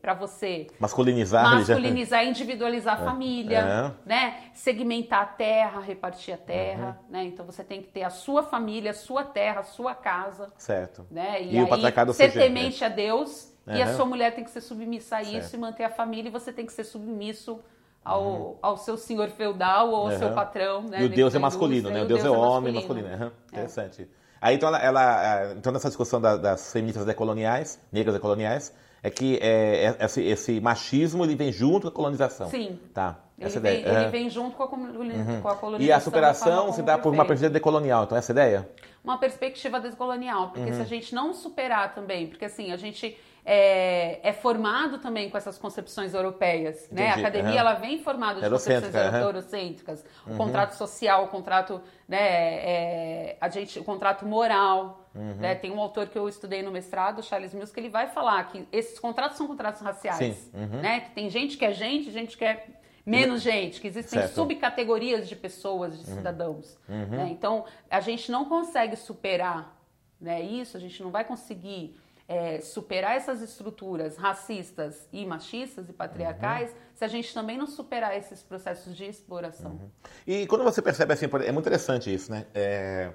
para 0.00 0.14
você 0.14 0.68
Masculinizar 0.78 1.44
religião. 1.50 1.76
masculinizar, 1.76 2.24
individualizar 2.24 3.00
a 3.00 3.04
família, 3.04 3.58
É. 3.58 4.08
né? 4.08 4.34
Segmentar 4.54 5.22
a 5.22 5.26
terra, 5.26 5.80
repartir 5.80 6.32
a 6.34 6.36
terra, 6.38 7.00
Uhum. 7.06 7.12
né? 7.12 7.24
Então 7.24 7.44
você 7.44 7.64
tem 7.64 7.82
que 7.82 7.88
ter 7.88 8.04
a 8.04 8.10
sua 8.10 8.44
família, 8.44 8.92
a 8.92 8.94
sua 8.94 9.24
terra, 9.24 9.60
a 9.60 9.64
sua 9.64 9.92
casa, 9.92 10.52
Certo. 10.56 11.04
né? 11.10 11.42
E 11.42 11.56
o 11.58 11.62
aí 11.64 11.68
patriarcado 11.68 12.12
ser 12.12 12.30
seja- 12.30 12.44
temente 12.46 12.84
a 12.84 12.88
Deus 12.88 13.52
e 13.66 13.82
a 13.82 13.94
sua 13.94 14.04
mulher 14.04 14.34
tem 14.36 14.44
que 14.44 14.50
ser 14.50 14.60
submissa 14.60 15.16
a 15.16 15.22
isso 15.22 15.32
Certo. 15.32 15.54
e 15.54 15.58
manter 15.58 15.84
a 15.84 15.90
família 15.90 16.28
e 16.28 16.32
você 16.32 16.52
tem 16.52 16.64
que 16.64 16.72
ser 16.72 16.84
submisso 16.84 17.60
ao, 18.04 18.58
ao 18.62 18.76
seu 18.76 18.96
senhor 18.96 19.28
feudal 19.28 19.88
ou 19.90 20.10
ao 20.10 20.18
seu 20.18 20.28
Uhum. 20.28 20.34
patrão, 20.34 20.82
né? 20.82 21.02
E 21.02 21.04
o 21.04 21.08
Deus 21.08 21.34
é 21.34 21.38
masculino, 21.38 21.90
né? 21.90 22.00
e 22.00 22.02
O 22.04 22.06
Deus, 22.06 22.24
é 22.24 22.30
homem 22.30 22.72
masculino. 22.72 23.08
Aham. 23.08 23.32
Interessante. 23.52 24.08
Aí 24.40 24.56
então 24.56 24.68
ela, 24.68 24.78
ela- 24.78 25.54
então 25.56 25.70
nessa 25.72 25.88
discussão 25.88 26.20
da- 26.20 26.36
das 26.36 26.72
feministas 26.72 27.04
decoloniais, 27.04 27.78
negras 27.92 28.14
decoloniais, 28.14 28.74
é 29.02 29.10
que 29.10 29.38
é, 29.42 29.94
é- 30.00 30.04
esse, 30.04 30.22
esse 30.22 30.60
machismo 30.60 31.24
ele 31.24 31.34
vem 31.34 31.52
junto 31.52 31.82
com 31.82 31.88
a 31.88 31.92
colonização. 31.92 32.48
Sim. 32.48 32.78
Tá. 32.94 33.18
Ele 33.38 33.46
Essa 33.48 33.60
vem, 33.60 33.80
ideia. 33.80 33.92
ele 33.94 34.02
Aham. 34.04 34.10
vem 34.10 34.30
junto 34.30 34.56
com 34.56 34.62
a, 34.62 34.68
comuni- 34.68 35.40
com 35.40 35.48
a 35.48 35.54
colonização. 35.56 35.80
E 35.86 35.92
a 35.92 36.00
superação 36.00 36.72
se 36.72 36.82
dá 36.82 36.98
por 36.98 37.08
uma 37.12 37.24
perspectiva 37.24 37.52
decolonial, 37.52 38.04
então 38.04 38.16
essa 38.16 38.32
é 38.32 38.34
a 38.34 38.46
ideia? 38.46 38.68
Uma 39.02 39.16
perspectiva 39.18 39.80
descolonial, 39.80 40.50
porque 40.50 40.68
Uhum. 40.70 40.76
se 40.76 40.82
a 40.82 40.84
gente 40.84 41.14
não 41.14 41.32
superar 41.32 41.94
também, 41.94 42.26
porque 42.26 42.44
assim, 42.44 42.70
a 42.70 42.76
gente 42.76 43.16
é, 43.52 44.20
é, 44.22 44.32
formado 44.32 44.98
também 44.98 45.28
com 45.28 45.36
essas 45.36 45.58
concepções 45.58 46.14
europeias, 46.14 46.84
Entendi. 46.84 47.02
né? 47.02 47.10
A 47.10 47.14
academia 47.16 47.50
uhum. 47.50 47.58
ela 47.58 47.74
vem 47.74 48.00
formada 48.00 48.40
de 48.40 48.48
concepções 48.48 48.94
uhum. 48.94 49.18
eurocêntricas, 49.18 50.04
o 50.24 50.30
uhum. 50.30 50.36
contrato 50.36 50.74
social, 50.74 51.24
o 51.24 51.28
contrato, 51.28 51.82
né, 52.06 52.20
é, 52.20 53.36
a 53.40 53.48
gente, 53.48 53.76
o 53.80 53.82
contrato 53.82 54.24
moral, 54.24 55.04
uhum. 55.12 55.34
né? 55.34 55.56
Tem 55.56 55.68
um 55.68 55.80
autor 55.80 56.06
que 56.06 56.16
eu 56.16 56.28
estudei 56.28 56.62
no 56.62 56.70
mestrado, 56.70 57.24
Charles 57.24 57.52
Mills, 57.52 57.74
que 57.74 57.80
ele 57.80 57.88
vai 57.88 58.06
falar 58.06 58.44
que 58.44 58.68
esses 58.70 59.00
contratos 59.00 59.36
são 59.36 59.48
contratos 59.48 59.80
raciais, 59.80 60.48
uhum. 60.54 60.80
né? 60.80 61.00
Que 61.00 61.10
tem 61.10 61.28
gente 61.28 61.56
que 61.56 61.64
é 61.64 61.72
gente, 61.72 62.08
gente 62.12 62.38
que 62.38 62.44
é 62.44 62.64
menos 63.04 63.42
gente, 63.42 63.80
que 63.80 63.88
existem 63.88 64.20
certo. 64.20 64.32
subcategorias 64.32 65.28
de 65.28 65.34
pessoas, 65.34 65.98
de 65.98 66.04
cidadãos. 66.04 66.78
Né? 66.86 67.28
Então, 67.32 67.64
a 67.90 67.98
gente 67.98 68.30
não 68.30 68.44
consegue 68.44 68.94
superar 68.94 69.76
né, 70.20 70.40
isso, 70.40 70.76
a 70.76 70.80
gente 70.80 71.02
não 71.02 71.10
vai 71.10 71.24
conseguir 71.24 71.98
é, 72.30 72.60
superar 72.60 73.16
essas 73.16 73.42
estruturas 73.42 74.16
racistas 74.16 75.08
e 75.12 75.26
machistas 75.26 75.88
e 75.88 75.92
patriarcais 75.92 76.70
uhum. 76.70 76.76
se 76.94 77.04
a 77.04 77.08
gente 77.08 77.34
também 77.34 77.58
não 77.58 77.66
superar 77.66 78.16
esses 78.16 78.40
processos 78.40 78.96
de 78.96 79.04
exploração. 79.04 79.72
Uhum. 79.72 79.90
E 80.24 80.46
quando 80.46 80.62
você 80.62 80.80
percebe 80.80 81.12
assim, 81.12 81.26
é 81.26 81.50
muito 81.50 81.66
interessante 81.66 82.14
isso, 82.14 82.30
né? 82.30 82.46
É 82.54 83.10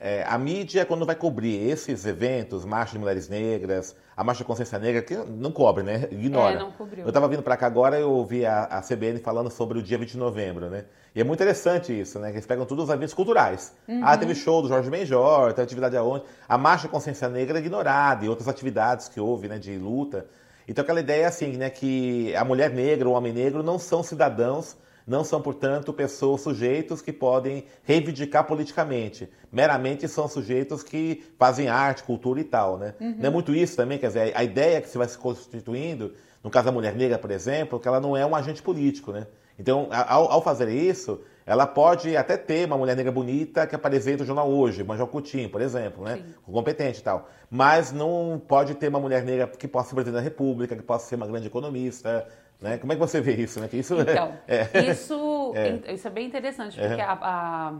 é, 0.00 0.24
a 0.28 0.38
mídia, 0.38 0.86
quando 0.86 1.04
vai 1.04 1.16
cobrir 1.16 1.68
esses 1.68 2.06
eventos, 2.06 2.64
marcha 2.64 2.92
de 2.92 3.00
mulheres 3.00 3.28
negras, 3.28 3.96
a 4.16 4.22
marcha 4.22 4.38
de 4.38 4.44
consciência 4.44 4.78
negra, 4.78 5.02
que 5.02 5.16
não 5.16 5.50
cobre, 5.50 5.82
né? 5.82 6.06
Ignora. 6.12 6.54
É, 6.54 6.58
não 6.58 6.70
cobriu. 6.70 7.02
Eu 7.02 7.08
estava 7.08 7.26
vindo 7.26 7.42
para 7.42 7.56
cá 7.56 7.66
agora 7.66 7.98
eu 7.98 8.08
ouvi 8.10 8.46
a, 8.46 8.64
a, 8.64 8.80
CBN 8.80 9.18
falando 9.18 9.50
sobre 9.50 9.76
o 9.76 9.82
dia 9.82 9.98
20 9.98 10.12
de 10.12 10.18
novembro, 10.18 10.70
né? 10.70 10.84
E 11.16 11.20
é 11.20 11.24
muito 11.24 11.40
interessante 11.40 11.98
isso, 11.98 12.20
né? 12.20 12.28
Que 12.28 12.36
eles 12.36 12.46
pegam 12.46 12.64
todos 12.64 12.84
os 12.84 12.90
eventos 12.90 13.12
culturais. 13.12 13.74
Uhum. 13.88 14.00
Ah, 14.04 14.16
teve 14.16 14.36
show 14.36 14.62
do 14.62 14.68
Jorge 14.68 14.88
Benjor, 14.88 15.52
teve 15.52 15.62
atividade 15.62 15.96
aonde. 15.96 16.24
A 16.48 16.56
marcha 16.56 16.86
de 16.86 16.92
consciência 16.92 17.28
negra 17.28 17.58
é 17.58 17.60
ignorada 17.60 18.24
e 18.24 18.28
outras 18.28 18.46
atividades 18.46 19.08
que 19.08 19.18
houve, 19.18 19.48
né? 19.48 19.58
De 19.58 19.76
luta. 19.76 20.26
Então 20.68 20.82
aquela 20.82 21.00
ideia 21.00 21.22
é 21.22 21.26
assim, 21.26 21.56
né? 21.56 21.70
Que 21.70 22.32
a 22.36 22.44
mulher 22.44 22.70
negra 22.70 23.08
ou 23.08 23.14
o 23.14 23.18
homem 23.18 23.32
negro 23.32 23.64
não 23.64 23.80
são 23.80 24.04
cidadãos 24.04 24.76
não 25.08 25.24
são, 25.24 25.40
portanto, 25.40 25.92
pessoas, 25.92 26.42
sujeitos 26.42 27.00
que 27.00 27.12
podem 27.12 27.64
reivindicar 27.82 28.44
politicamente. 28.46 29.28
Meramente 29.50 30.06
são 30.06 30.28
sujeitos 30.28 30.82
que 30.82 31.24
fazem 31.38 31.68
arte, 31.68 32.02
cultura 32.02 32.40
e 32.40 32.44
tal, 32.44 32.76
né? 32.76 32.94
Uhum. 33.00 33.16
Não 33.18 33.26
é 33.26 33.30
muito 33.30 33.54
isso 33.54 33.74
também, 33.74 33.98
quer 33.98 34.08
dizer, 34.08 34.36
a 34.36 34.44
ideia 34.44 34.80
que 34.82 34.88
se 34.88 34.98
vai 34.98 35.08
se 35.08 35.16
constituindo, 35.16 36.12
no 36.44 36.50
caso 36.50 36.66
da 36.66 36.72
mulher 36.72 36.94
negra, 36.94 37.18
por 37.18 37.30
exemplo, 37.30 37.80
que 37.80 37.88
ela 37.88 37.98
não 37.98 38.14
é 38.14 38.24
um 38.26 38.36
agente 38.36 38.62
político, 38.62 39.10
né? 39.10 39.26
Então, 39.58 39.88
ao, 39.90 40.30
ao 40.30 40.42
fazer 40.42 40.68
isso, 40.68 41.20
ela 41.44 41.66
pode 41.66 42.14
até 42.14 42.36
ter 42.36 42.66
uma 42.66 42.76
mulher 42.76 42.94
negra 42.94 43.10
bonita 43.10 43.66
que 43.66 43.74
apresenta 43.74 44.22
o 44.22 44.26
jornal 44.26 44.48
hoje, 44.48 44.84
Manjal 44.84 45.08
Coutinho, 45.08 45.48
por 45.48 45.62
exemplo, 45.62 46.04
né? 46.04 46.22
Competente 46.44 47.00
e 47.00 47.02
tal. 47.02 47.28
Mas 47.50 47.90
não 47.90 48.40
pode 48.46 48.74
ter 48.74 48.88
uma 48.88 49.00
mulher 49.00 49.24
negra 49.24 49.46
que 49.48 49.66
possa 49.66 49.88
ser 49.88 49.94
presidente 49.94 50.16
da 50.16 50.22
República, 50.22 50.76
que 50.76 50.82
possa 50.82 51.08
ser 51.08 51.14
uma 51.16 51.26
grande 51.26 51.46
economista, 51.46 52.28
né? 52.60 52.78
Como 52.78 52.92
é 52.92 52.96
que 52.96 53.00
você 53.00 53.20
vê 53.20 53.36
isso? 53.36 53.60
Né? 53.60 53.68
Que 53.68 53.76
isso 53.76 53.94
então, 54.00 54.36
é... 54.46 54.90
Isso, 54.90 55.52
é. 55.54 55.92
isso 55.92 56.06
é 56.06 56.10
bem 56.10 56.26
interessante, 56.26 56.78
porque 56.78 57.00
a, 57.00 57.12
a, 57.12 57.74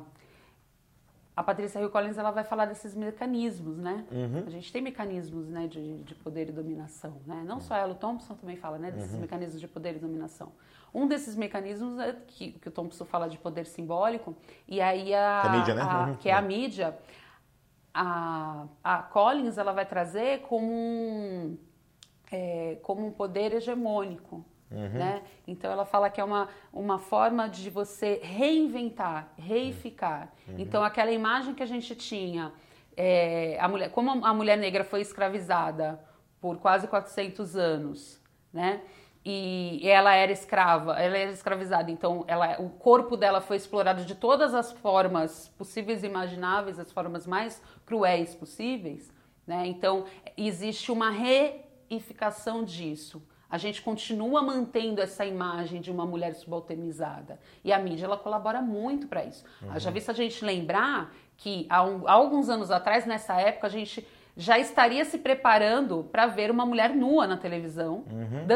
a, 1.36 1.42
Patrícia 1.42 1.80
Hill 1.80 1.90
Collins 1.90 2.16
ela 2.16 2.30
vai 2.30 2.44
falar 2.44 2.66
desses 2.66 2.94
mecanismos, 2.94 3.78
né? 3.78 4.04
Uhum. 4.10 4.44
A 4.46 4.50
gente 4.50 4.72
tem 4.72 4.80
mecanismos 4.80 5.48
né, 5.48 5.66
de, 5.66 6.02
de 6.04 6.14
poder 6.14 6.48
e 6.48 6.52
dominação, 6.52 7.16
né? 7.26 7.42
Não 7.44 7.60
só 7.60 7.74
ela, 7.76 7.92
o 7.92 7.96
Thompson 7.96 8.34
também 8.34 8.56
fala 8.56 8.78
né, 8.78 8.90
desses 8.90 9.14
uhum. 9.14 9.20
mecanismos 9.20 9.60
de 9.60 9.66
poder 9.66 9.96
e 9.96 9.98
dominação. 9.98 10.52
Um 10.94 11.06
desses 11.06 11.34
mecanismos 11.36 11.98
é 11.98 12.16
que, 12.26 12.52
que 12.52 12.68
o 12.68 12.70
Thompson 12.70 13.04
fala 13.04 13.28
de 13.28 13.36
poder 13.36 13.66
simbólico, 13.66 14.36
e 14.66 14.80
aí 14.80 15.12
a, 15.12 15.42
a 15.42 15.58
mídia, 15.58 15.74
né? 15.74 15.82
A, 15.82 16.06
uhum. 16.06 16.16
que 16.16 16.28
é 16.28 16.32
a 16.32 16.40
mídia, 16.40 16.96
a, 17.92 18.66
a 18.82 19.02
Collins 19.02 19.58
ela 19.58 19.72
vai 19.72 19.84
trazer 19.84 20.42
como 20.42 20.70
um, 20.70 21.58
é, 22.30 22.78
como 22.82 23.04
um 23.04 23.10
poder 23.10 23.52
hegemônico, 23.54 24.44
Uhum. 24.70 24.88
Né? 24.88 25.22
Então 25.46 25.70
ela 25.70 25.84
fala 25.84 26.10
que 26.10 26.20
é 26.20 26.24
uma, 26.24 26.48
uma 26.72 26.98
forma 26.98 27.48
de 27.48 27.70
você 27.70 28.20
reinventar, 28.22 29.32
reificar. 29.38 30.32
Uhum. 30.46 30.56
Então 30.58 30.84
aquela 30.84 31.10
imagem 31.10 31.54
que 31.54 31.62
a 31.62 31.66
gente 31.66 31.94
tinha, 31.94 32.52
é, 32.96 33.56
a 33.60 33.68
mulher, 33.68 33.90
como 33.90 34.24
a 34.24 34.34
mulher 34.34 34.58
negra 34.58 34.84
foi 34.84 35.00
escravizada 35.00 35.98
por 36.40 36.58
quase 36.58 36.86
400 36.86 37.56
anos, 37.56 38.20
né? 38.52 38.82
E 39.24 39.80
ela 39.84 40.14
era 40.14 40.32
escrava, 40.32 40.92
ela 40.92 41.16
era 41.18 41.30
escravizada, 41.30 41.90
então 41.90 42.24
ela, 42.26 42.60
o 42.62 42.70
corpo 42.70 43.16
dela 43.16 43.40
foi 43.40 43.56
explorado 43.56 44.04
de 44.04 44.14
todas 44.14 44.54
as 44.54 44.72
formas 44.72 45.48
possíveis 45.58 46.02
e 46.02 46.06
imagináveis, 46.06 46.78
as 46.78 46.90
formas 46.92 47.26
mais 47.26 47.60
cruéis 47.84 48.34
possíveis, 48.34 49.12
né? 49.46 49.66
Então 49.66 50.04
existe 50.36 50.90
uma 50.92 51.10
reificação 51.10 52.64
disso 52.64 53.22
a 53.50 53.56
gente 53.56 53.80
continua 53.80 54.42
mantendo 54.42 55.00
essa 55.00 55.24
imagem 55.24 55.80
de 55.80 55.90
uma 55.90 56.04
mulher 56.04 56.34
subalternizada. 56.34 57.40
E 57.64 57.72
a 57.72 57.78
mídia 57.78 58.04
ela 58.04 58.16
colabora 58.16 58.60
muito 58.60 59.06
para 59.06 59.24
isso. 59.24 59.44
Uhum. 59.62 59.78
Já 59.78 59.90
vi 59.90 60.00
se 60.00 60.10
a 60.10 60.14
gente 60.14 60.44
lembrar 60.44 61.14
que 61.36 61.66
há, 61.70 61.82
um, 61.82 62.06
há, 62.06 62.12
alguns 62.12 62.48
anos 62.48 62.70
atrás, 62.70 63.06
nessa 63.06 63.40
época, 63.40 63.66
a 63.66 63.70
gente 63.70 64.06
já 64.38 64.58
estaria 64.58 65.04
se 65.04 65.18
preparando 65.18 66.08
para 66.12 66.26
ver 66.26 66.50
uma 66.50 66.64
mulher 66.64 66.94
nua 66.94 67.26
na 67.26 67.36
televisão, 67.36 68.04
uhum. 68.10 68.46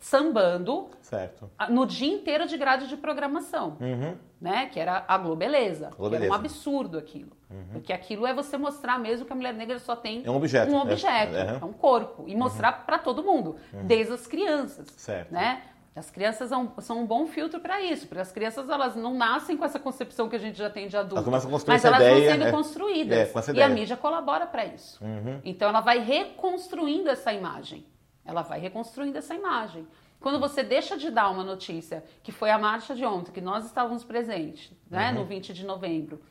sambando 0.00 0.90
certo. 1.00 1.48
no 1.70 1.86
dia 1.86 2.12
inteiro 2.12 2.46
de 2.46 2.58
grade 2.58 2.88
de 2.88 2.96
programação. 2.96 3.76
Uhum 3.80 4.16
né? 4.42 4.66
Que 4.66 4.80
era 4.80 5.04
a 5.06 5.16
Globeleza. 5.16 5.90
Globeleza. 5.96 6.24
Era 6.24 6.32
um 6.32 6.36
absurdo 6.36 6.98
aquilo. 6.98 7.30
Uhum. 7.48 7.64
Porque 7.74 7.92
aquilo 7.92 8.26
é 8.26 8.34
você 8.34 8.58
mostrar 8.58 8.98
mesmo 8.98 9.24
que 9.24 9.32
a 9.32 9.36
mulher 9.36 9.54
negra 9.54 9.78
só 9.78 9.94
tem 9.94 10.24
é 10.24 10.30
um 10.30 10.34
objeto, 10.34 10.72
um, 10.72 10.80
objeto, 10.80 11.36
é, 11.36 11.58
é. 11.62 11.64
um 11.64 11.72
corpo. 11.72 12.24
E 12.26 12.34
mostrar 12.34 12.72
para 12.84 12.98
todo 12.98 13.22
mundo, 13.22 13.54
uhum. 13.72 13.86
desde 13.86 14.12
as 14.12 14.26
crianças. 14.26 14.88
Certo. 14.96 15.32
Né? 15.32 15.62
As 15.94 16.10
crianças 16.10 16.48
são, 16.48 16.72
são 16.78 17.00
um 17.00 17.06
bom 17.06 17.26
filtro 17.26 17.60
para 17.60 17.82
isso, 17.82 18.06
porque 18.06 18.20
as 18.20 18.32
crianças 18.32 18.68
elas 18.70 18.96
não 18.96 19.12
nascem 19.12 19.58
com 19.58 19.64
essa 19.64 19.78
concepção 19.78 20.26
que 20.26 20.36
a 20.36 20.38
gente 20.38 20.56
já 20.56 20.70
tem 20.70 20.88
de 20.88 20.96
adulto, 20.96 21.28
elas 21.28 21.44
mas 21.66 21.84
elas 21.84 22.00
ideia, 22.00 22.14
vão 22.14 22.32
sendo 22.32 22.44
é, 22.44 22.50
construídas 22.50 23.48
é, 23.48 23.52
e 23.52 23.62
a 23.62 23.68
mídia 23.68 23.96
colabora 23.96 24.46
para 24.46 24.64
isso. 24.64 25.04
Uhum. 25.04 25.40
Então 25.44 25.68
ela 25.68 25.80
vai 25.80 25.98
reconstruindo 25.98 27.10
essa 27.10 27.30
imagem, 27.30 27.84
ela 28.24 28.40
vai 28.40 28.58
reconstruindo 28.58 29.18
essa 29.18 29.34
imagem. 29.34 29.86
Quando 30.18 30.38
você 30.40 30.62
deixa 30.62 30.96
de 30.96 31.10
dar 31.10 31.28
uma 31.28 31.44
notícia, 31.44 32.02
que 32.22 32.32
foi 32.32 32.50
a 32.50 32.56
marcha 32.56 32.94
de 32.94 33.04
ontem, 33.04 33.32
que 33.32 33.40
nós 33.40 33.66
estávamos 33.66 34.02
presentes, 34.02 34.72
né, 34.88 35.10
uhum. 35.10 35.18
no 35.18 35.24
20 35.26 35.52
de 35.52 35.66
novembro, 35.66 36.22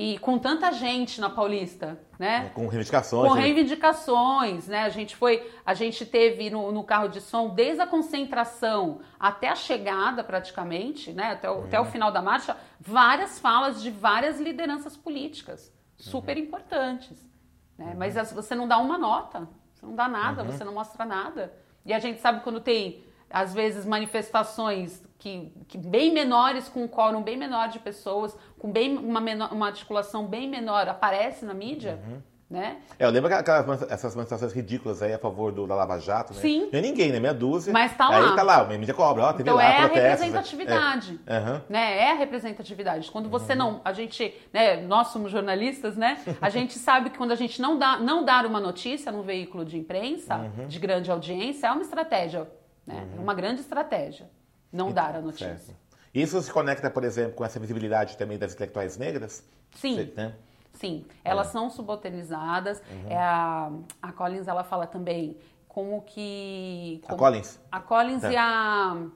e 0.00 0.16
com 0.20 0.38
tanta 0.38 0.70
gente 0.70 1.20
na 1.20 1.28
Paulista, 1.28 1.98
né? 2.20 2.52
Com 2.54 2.68
reivindicações. 2.68 3.28
Com 3.28 3.34
reivindicações, 3.36 4.68
né? 4.68 4.84
A 4.84 4.88
gente 4.90 5.16
foi, 5.16 5.52
a 5.66 5.74
gente 5.74 6.06
teve 6.06 6.48
no, 6.50 6.70
no, 6.70 6.84
carro 6.84 7.08
de 7.08 7.20
som 7.20 7.48
desde 7.48 7.82
a 7.82 7.86
concentração 7.86 9.00
até 9.18 9.48
a 9.48 9.56
chegada, 9.56 10.22
praticamente, 10.22 11.12
né? 11.12 11.32
Até 11.32 11.50
o, 11.50 11.54
uhum. 11.54 11.64
até 11.64 11.80
o 11.80 11.84
final 11.84 12.12
da 12.12 12.22
marcha, 12.22 12.56
várias 12.78 13.40
falas 13.40 13.82
de 13.82 13.90
várias 13.90 14.38
lideranças 14.38 14.96
políticas 14.96 15.74
super 15.96 16.36
uhum. 16.36 16.44
importantes, 16.44 17.28
né? 17.76 17.92
Mas 17.98 18.14
uhum. 18.14 18.36
você 18.36 18.54
não 18.54 18.68
dá 18.68 18.78
uma 18.78 18.98
nota, 18.98 19.48
você 19.74 19.84
não 19.84 19.96
dá 19.96 20.08
nada, 20.08 20.44
uhum. 20.44 20.52
você 20.52 20.62
não 20.62 20.74
mostra 20.74 21.04
nada. 21.04 21.52
E 21.84 21.92
a 21.92 21.98
gente 21.98 22.20
sabe 22.20 22.44
quando 22.44 22.60
tem 22.60 23.02
às 23.30 23.54
vezes 23.54 23.84
manifestações 23.84 25.02
que, 25.18 25.52
que, 25.66 25.76
bem 25.76 26.12
menores, 26.12 26.68
com 26.68 26.84
um 26.84 26.88
quórum 26.88 27.22
bem 27.22 27.36
menor 27.36 27.68
de 27.68 27.78
pessoas, 27.78 28.36
com 28.58 28.70
bem 28.70 28.96
uma, 28.96 29.20
menor, 29.20 29.52
uma 29.52 29.66
articulação 29.66 30.26
bem 30.26 30.48
menor, 30.48 30.88
aparece 30.88 31.44
na 31.44 31.52
mídia, 31.52 31.98
uhum. 32.06 32.22
né? 32.48 32.76
É, 32.96 33.04
eu 33.04 33.10
lembro 33.10 33.34
aquelas 33.34 33.82
essas 33.90 34.14
manifestações 34.14 34.52
ridículas 34.52 35.02
aí 35.02 35.12
a 35.12 35.18
favor 35.18 35.50
do, 35.50 35.66
da 35.66 35.74
Lava 35.74 35.98
Jato, 35.98 36.32
né? 36.34 36.40
Sim. 36.40 36.68
Não 36.72 36.78
é 36.78 36.82
ninguém, 36.82 37.10
né? 37.10 37.18
Meia 37.18 37.34
dúzia. 37.34 37.72
Mas 37.72 37.96
tá 37.96 38.08
lá. 38.08 38.30
Aí 38.30 38.36
tá 38.36 38.42
lá, 38.44 38.60
a 38.60 38.64
mídia 38.64 38.94
cobra, 38.94 39.24
ó, 39.24 39.32
teve 39.32 39.42
então 39.42 39.56
lá 39.56 39.64
é 39.64 39.78
protestos. 39.78 40.04
a 40.04 40.08
representatividade, 40.10 41.20
é. 41.26 41.38
Uhum. 41.38 41.60
né? 41.68 41.98
É 41.98 42.12
a 42.12 42.14
representatividade. 42.14 43.10
Quando 43.10 43.28
você 43.28 43.52
uhum. 43.54 43.58
não, 43.58 43.80
a 43.84 43.92
gente, 43.92 44.32
né, 44.52 44.76
nós 44.82 45.08
somos 45.08 45.32
jornalistas, 45.32 45.96
né? 45.96 46.18
A 46.40 46.48
gente 46.48 46.78
sabe 46.78 47.10
que 47.10 47.18
quando 47.18 47.32
a 47.32 47.36
gente 47.36 47.60
não 47.60 47.76
dá, 47.76 47.98
não 47.98 48.24
dar 48.24 48.46
uma 48.46 48.60
notícia 48.60 49.10
num 49.10 49.22
veículo 49.22 49.64
de 49.64 49.76
imprensa, 49.76 50.36
uhum. 50.36 50.68
de 50.68 50.78
grande 50.78 51.10
audiência, 51.10 51.66
é 51.66 51.72
uma 51.72 51.82
estratégia 51.82 52.46
né? 52.88 53.06
Uhum. 53.12 53.18
É 53.18 53.20
uma 53.20 53.34
grande 53.34 53.60
estratégia 53.60 54.28
não 54.72 54.90
dar 54.90 55.14
a 55.14 55.20
notícia. 55.20 55.58
Certo. 55.58 55.76
Isso 56.12 56.40
se 56.40 56.50
conecta, 56.50 56.90
por 56.90 57.04
exemplo, 57.04 57.34
com 57.34 57.44
essa 57.44 57.60
visibilidade 57.60 58.16
também 58.16 58.38
das 58.38 58.54
intelectuais 58.54 58.96
negras? 58.96 59.44
Sim. 59.72 59.94
Você, 59.94 60.12
né? 60.16 60.34
Sim, 60.72 61.04
elas 61.22 61.48
é. 61.48 61.50
são 61.50 61.68
subalternizadas. 61.70 62.82
Uhum. 62.90 63.10
É 63.10 63.18
a, 63.18 63.70
a 64.00 64.12
Collins 64.12 64.48
ela 64.48 64.64
fala 64.64 64.86
também 64.86 65.36
como 65.68 66.02
que. 66.02 67.00
Como, 67.02 67.14
a 67.14 67.18
Collins? 67.18 67.60
A 67.70 67.80
Collins 67.80 68.22
tá. 68.22 68.32
e 68.32 68.36
a. 68.36 69.06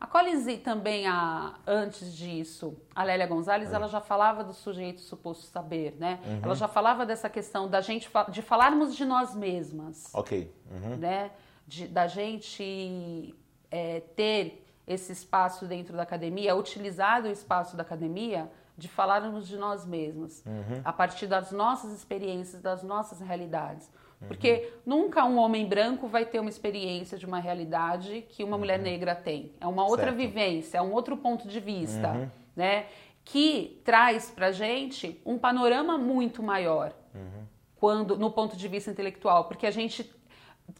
A 0.00 0.06
Collins 0.08 0.48
e 0.48 0.56
também 0.56 1.06
a, 1.06 1.54
antes 1.64 2.12
disso, 2.12 2.76
a 2.92 3.04
Lélia 3.04 3.24
Gonzalez, 3.24 3.70
uhum. 3.70 3.76
ela 3.76 3.88
já 3.88 4.00
falava 4.00 4.42
do 4.42 4.52
sujeito 4.52 5.00
suposto 5.00 5.44
saber, 5.44 5.94
né? 5.96 6.18
Uhum. 6.26 6.40
Ela 6.42 6.54
já 6.56 6.66
falava 6.66 7.06
dessa 7.06 7.30
questão 7.30 7.68
da 7.68 7.80
gente, 7.80 8.10
de 8.30 8.42
falarmos 8.42 8.96
de 8.96 9.04
nós 9.04 9.32
mesmas. 9.32 10.12
Ok. 10.12 10.52
Uhum. 10.72 10.96
Né? 10.96 11.30
De, 11.66 11.86
da 11.86 12.06
gente 12.06 13.34
é, 13.70 14.00
ter 14.14 14.64
esse 14.86 15.12
espaço 15.12 15.66
dentro 15.66 15.96
da 15.96 16.02
academia, 16.02 16.54
utilizar 16.54 17.22
o 17.24 17.28
espaço 17.28 17.76
da 17.76 17.82
academia 17.82 18.50
de 18.76 18.88
falarmos 18.88 19.46
de 19.46 19.56
nós 19.56 19.84
mesmos, 19.84 20.42
uhum. 20.44 20.80
a 20.84 20.92
partir 20.92 21.26
das 21.26 21.52
nossas 21.52 21.92
experiências, 21.92 22.60
das 22.60 22.82
nossas 22.82 23.20
realidades. 23.20 23.90
Uhum. 24.20 24.28
Porque 24.28 24.72
nunca 24.84 25.24
um 25.24 25.38
homem 25.38 25.66
branco 25.66 26.08
vai 26.08 26.24
ter 26.24 26.40
uma 26.40 26.48
experiência 26.48 27.18
de 27.18 27.26
uma 27.26 27.38
realidade 27.38 28.24
que 28.28 28.42
uma 28.42 28.54
uhum. 28.54 28.58
mulher 28.60 28.78
negra 28.78 29.14
tem. 29.14 29.52
É 29.60 29.66
uma 29.66 29.84
outra 29.84 30.06
certo. 30.06 30.16
vivência, 30.16 30.78
é 30.78 30.82
um 30.82 30.92
outro 30.92 31.16
ponto 31.16 31.46
de 31.46 31.60
vista, 31.60 32.12
uhum. 32.12 32.30
né? 32.56 32.86
Que 33.24 33.80
traz 33.84 34.30
pra 34.30 34.50
gente 34.50 35.20
um 35.24 35.38
panorama 35.38 35.96
muito 35.96 36.42
maior 36.42 36.92
uhum. 37.14 37.44
quando 37.76 38.16
no 38.16 38.30
ponto 38.30 38.56
de 38.56 38.66
vista 38.66 38.90
intelectual, 38.90 39.44
porque 39.44 39.66
a 39.66 39.70
gente 39.70 40.02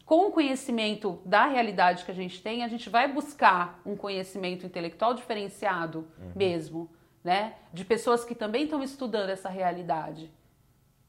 com 0.05 0.27
o 0.27 0.31
conhecimento 0.31 1.21
da 1.25 1.45
realidade 1.45 2.05
que 2.05 2.11
a 2.11 2.13
gente 2.13 2.41
tem, 2.41 2.63
a 2.63 2.67
gente 2.67 2.89
vai 2.89 3.11
buscar 3.11 3.81
um 3.85 3.95
conhecimento 3.95 4.65
intelectual 4.65 5.13
diferenciado 5.13 6.07
uhum. 6.19 6.31
mesmo, 6.35 6.91
né? 7.23 7.55
De 7.71 7.85
pessoas 7.85 8.25
que 8.25 8.35
também 8.35 8.65
estão 8.65 8.83
estudando 8.83 9.29
essa 9.29 9.49
realidade 9.49 10.31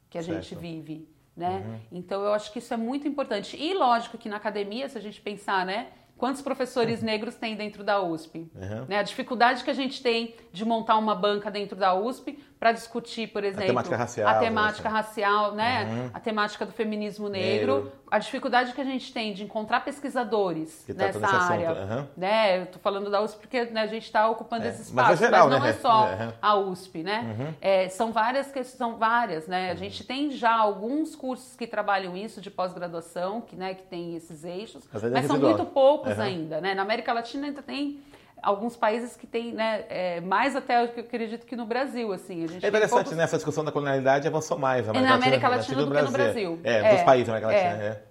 que 0.08 0.18
a 0.18 0.22
certo. 0.22 0.42
gente 0.42 0.54
vive, 0.54 1.08
né? 1.36 1.64
Uhum. 1.66 1.80
Então 1.98 2.22
eu 2.22 2.32
acho 2.32 2.52
que 2.52 2.60
isso 2.60 2.72
é 2.72 2.76
muito 2.76 3.08
importante. 3.08 3.56
E 3.56 3.74
lógico 3.74 4.16
que 4.16 4.28
na 4.28 4.36
academia, 4.36 4.88
se 4.88 4.96
a 4.96 5.00
gente 5.00 5.20
pensar, 5.20 5.66
né? 5.66 5.88
Quantos 6.16 6.40
professores 6.40 7.02
negros 7.02 7.34
tem 7.34 7.56
dentro 7.56 7.82
da 7.82 8.00
USP? 8.00 8.48
Uhum. 8.54 8.84
Né? 8.88 8.98
A 8.98 9.02
dificuldade 9.02 9.64
que 9.64 9.70
a 9.70 9.74
gente 9.74 10.00
tem 10.00 10.36
de 10.52 10.64
montar 10.64 10.96
uma 10.96 11.14
banca 11.14 11.50
dentro 11.50 11.76
da 11.76 11.92
USP 11.92 12.38
para 12.64 12.72
discutir, 12.72 13.26
por 13.26 13.44
exemplo, 13.44 13.64
a 13.64 13.66
temática 13.66 13.94
racial, 13.94 14.26
a 14.26 14.38
temática, 14.38 14.88
assim. 14.88 14.96
racial, 14.96 15.52
né? 15.52 15.84
Uhum. 15.84 16.10
a 16.14 16.18
temática 16.18 16.64
do 16.64 16.72
feminismo 16.72 17.28
negro, 17.28 17.74
negro, 17.74 17.92
a 18.10 18.18
dificuldade 18.18 18.72
que 18.72 18.80
a 18.80 18.84
gente 18.84 19.12
tem 19.12 19.34
de 19.34 19.44
encontrar 19.44 19.84
pesquisadores 19.84 20.82
tá 20.86 20.94
nessa 20.94 21.26
área. 21.26 21.72
Uhum. 21.72 22.06
Né? 22.16 22.62
Eu 22.62 22.66
tô 22.68 22.78
falando 22.78 23.10
da 23.10 23.20
USP 23.20 23.40
porque 23.40 23.64
né, 23.66 23.82
a 23.82 23.86
gente 23.86 24.04
está 24.04 24.30
ocupando 24.30 24.64
é. 24.64 24.70
esse 24.70 24.80
espaço, 24.80 25.10
mas, 25.10 25.20
é 25.20 25.24
geral, 25.26 25.50
mas 25.50 25.58
não 25.58 25.62
né? 25.66 25.70
é 25.70 25.72
só 25.74 26.06
uhum. 26.06 26.32
a 26.40 26.56
USP, 26.56 27.02
né? 27.02 27.54
É, 27.60 27.90
são 27.90 28.12
várias 28.12 28.50
questões, 28.50 28.78
são 28.78 28.96
várias, 28.96 29.46
né? 29.46 29.68
A 29.68 29.72
uhum. 29.72 29.76
gente 29.76 30.02
tem 30.02 30.30
já 30.30 30.54
alguns 30.54 31.14
cursos 31.14 31.54
que 31.54 31.66
trabalham 31.66 32.16
isso 32.16 32.40
de 32.40 32.50
pós-graduação, 32.50 33.42
que, 33.42 33.56
né, 33.56 33.74
que 33.74 33.82
tem 33.82 34.16
esses 34.16 34.42
eixos, 34.42 34.88
mas, 34.90 35.02
mas 35.02 35.26
são 35.26 35.38
muito 35.38 35.66
poucos 35.66 36.18
ainda, 36.18 36.62
né? 36.62 36.72
Na 36.72 36.80
América 36.80 37.12
Latina 37.12 37.46
ainda 37.46 37.60
tem 37.60 38.00
alguns 38.44 38.76
países 38.76 39.16
que 39.16 39.26
têm, 39.26 39.52
né, 39.52 39.84
é, 39.88 40.20
mais 40.20 40.54
até 40.54 40.86
que 40.86 41.00
eu 41.00 41.04
acredito 41.04 41.46
que 41.46 41.56
no 41.56 41.66
Brasil, 41.66 42.12
assim. 42.12 42.42
é 42.62 42.68
interessante, 42.68 42.90
poucos... 42.90 43.16
né? 43.16 43.24
Essa 43.24 43.36
discussão 43.36 43.64
da 43.64 43.72
colonialidade 43.72 44.28
avançou 44.28 44.58
mais. 44.58 44.88
América, 44.88 45.08
na 45.08 45.14
América 45.14 45.48
Latina, 45.48 45.56
Latina 45.56 45.82
do, 45.82 45.86
do 45.86 45.96
que 45.96 46.02
no 46.02 46.10
Brasil. 46.10 46.60
É, 46.62 46.72
é, 46.72 46.94
dos 46.94 47.02
países 47.02 47.26
da 47.26 47.32
América 47.32 47.52
Latina, 47.52 47.82
é. 47.82 47.86
é. 47.86 48.02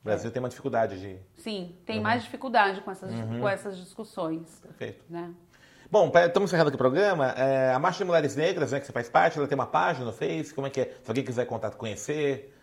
O 0.00 0.04
Brasil 0.04 0.30
tem 0.30 0.40
uma 0.40 0.48
dificuldade 0.48 1.00
de... 1.00 1.18
Sim, 1.36 1.76
tem 1.84 1.96
uhum. 1.96 2.02
mais 2.02 2.22
dificuldade 2.22 2.80
com 2.82 2.90
essas, 2.90 3.10
uhum. 3.10 3.40
com 3.40 3.48
essas 3.48 3.76
discussões. 3.76 4.60
Perfeito. 4.60 5.04
Né? 5.10 5.32
Bom, 5.90 6.10
estamos 6.14 6.50
encerrando 6.50 6.68
aqui 6.68 6.76
o 6.76 6.78
programa. 6.78 7.30
É, 7.30 7.72
a 7.72 7.78
Marcha 7.78 7.98
de 7.98 8.04
Mulheres 8.04 8.36
Negras, 8.36 8.72
né, 8.72 8.80
que 8.80 8.86
você 8.86 8.92
faz 8.92 9.08
parte, 9.08 9.38
ela 9.38 9.48
tem 9.48 9.56
uma 9.56 9.66
página 9.66 10.06
no 10.06 10.12
Face, 10.12 10.54
como 10.54 10.66
é 10.66 10.70
que 10.70 10.82
é? 10.82 10.84
Se 11.02 11.10
alguém 11.10 11.24
quiser 11.24 11.46
contato, 11.46 11.76
conhecer... 11.76 12.54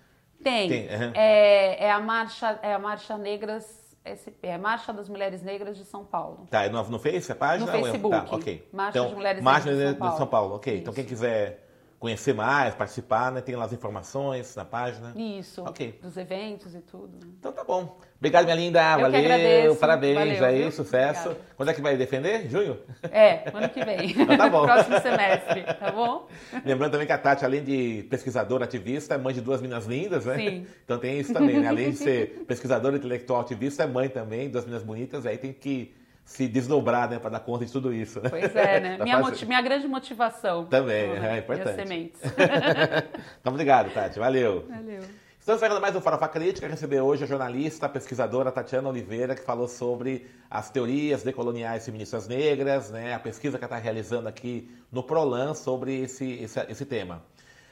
Tem. 0.43 0.69
tem 0.69 0.81
uhum. 0.87 1.11
é, 1.13 1.85
é, 1.85 1.91
a 1.91 1.99
Marcha, 1.99 2.59
é 2.61 2.73
a 2.73 2.79
Marcha 2.79 3.17
Negras 3.17 3.84
SP, 4.05 4.47
é 4.47 4.57
Marcha 4.57 4.93
das 4.93 5.09
Mulheres 5.09 5.41
Negras 5.41 5.77
de 5.77 5.83
São 5.83 6.05
Paulo. 6.05 6.47
Tá, 6.49 6.69
no, 6.69 6.83
no 6.83 6.99
Face, 6.99 7.31
a 7.31 7.35
página? 7.35 7.71
No 7.71 7.83
Facebook. 7.83 8.29
Tá, 8.29 8.35
ok. 8.35 8.69
Marcha 8.71 8.89
então, 8.91 9.05
das 9.05 9.17
Mulheres 9.17 9.43
Marcha 9.43 9.71
Negras 9.71 9.93
de 9.93 9.97
São 9.97 9.97
Paulo. 9.99 10.11
De 10.11 10.17
São 10.17 10.27
Paulo. 10.27 10.55
Ok, 10.55 10.73
Isso. 10.73 10.81
então 10.81 10.93
quem 10.93 11.05
quiser 11.05 11.64
conhecer 11.99 12.33
mais, 12.33 12.75
participar, 12.75 13.31
né? 13.31 13.41
Tem 13.41 13.55
lá 13.55 13.65
as 13.65 13.73
informações 13.73 14.55
na 14.55 14.65
página. 14.65 15.13
Isso. 15.15 15.63
Ok. 15.63 15.99
Dos 16.01 16.17
eventos 16.17 16.75
e 16.75 16.81
tudo. 16.81 17.17
Então 17.39 17.51
tá 17.51 17.63
bom. 17.63 17.97
Obrigado, 18.17 18.45
minha 18.45 18.55
linda. 18.55 18.79
Eu 18.93 19.01
Valeu. 19.01 19.75
Parabéns 19.75 20.15
Valeu, 20.15 20.45
aí, 20.45 20.61
viu? 20.63 20.71
sucesso. 20.71 21.29
Obrigada. 21.29 21.55
Quando 21.55 21.69
é 21.69 21.73
que 21.73 21.81
vai 21.81 21.97
defender? 21.97 22.49
Junho? 22.49 22.79
É, 23.03 23.49
ano 23.53 23.69
que 23.69 23.83
vem. 23.83 24.11
Então 24.11 24.37
tá 24.37 24.49
bom. 24.49 24.63
Próximo 24.65 24.99
semestre, 24.99 25.63
tá 25.63 25.91
bom? 25.91 26.27
Lembrando 26.65 26.91
também 26.91 27.07
que 27.07 27.13
a 27.13 27.17
Tati, 27.17 27.45
além 27.45 27.63
de 27.63 28.05
pesquisadora 28.09 28.65
ativista, 28.65 29.15
é 29.15 29.17
mãe 29.17 29.33
de 29.33 29.41
duas 29.41 29.61
meninas 29.61 29.85
lindas, 29.85 30.25
né? 30.25 30.35
Sim. 30.37 30.67
Então 30.83 30.97
tem 30.97 31.19
isso 31.19 31.33
também, 31.33 31.59
né? 31.59 31.67
Além 31.67 31.91
de 31.91 31.97
ser 31.97 32.45
pesquisadora 32.47 32.97
intelectual 32.97 33.41
ativista, 33.41 33.83
é 33.83 33.87
mãe 33.87 34.09
também, 34.09 34.49
duas 34.49 34.65
meninas 34.65 34.83
bonitas, 34.83 35.25
aí 35.25 35.37
tem 35.37 35.53
que 35.53 35.93
se 36.25 36.47
desdobrar, 36.47 37.07
né, 37.09 37.19
para 37.19 37.29
dar 37.29 37.39
conta 37.39 37.65
de 37.65 37.71
tudo 37.71 37.93
isso. 37.93 38.19
Né? 38.19 38.29
Pois 38.29 38.55
é, 38.55 38.79
né? 38.79 38.97
minha, 39.03 39.21
fazer... 39.21 39.45
minha 39.45 39.61
grande 39.61 39.87
motivação. 39.87 40.65
Também, 40.65 41.11
é, 41.11 41.35
é 41.35 41.37
importante. 41.37 41.75
Minhas 41.75 41.87
sementes. 41.87 42.21
então, 43.39 43.53
obrigado, 43.53 43.93
Tati. 43.93 44.17
Valeu. 44.17 44.65
Valeu. 44.67 45.01
Estamos 45.39 45.61
fazendo 45.61 45.79
mais 45.79 45.95
um 45.95 46.01
Farofa 46.01 46.27
Crítica. 46.27 46.67
Receber 46.67 47.01
hoje 47.01 47.23
a 47.23 47.27
jornalista, 47.27 47.85
a 47.85 47.89
pesquisadora 47.89 48.51
Tatiana 48.51 48.89
Oliveira, 48.89 49.35
que 49.35 49.43
falou 49.43 49.67
sobre 49.67 50.25
as 50.49 50.71
teorias 50.71 51.21
decoloniais 51.21 51.85
feministas 51.85 52.27
negras, 52.27 52.89
né, 52.89 53.13
a 53.13 53.19
pesquisa 53.19 53.59
que 53.59 53.63
ela 53.63 53.75
está 53.75 53.83
realizando 53.83 54.27
aqui 54.27 54.67
no 54.91 55.03
Prolan 55.03 55.53
sobre 55.53 56.01
esse, 56.01 56.25
esse, 56.33 56.59
esse 56.67 56.83
tema. 56.83 57.21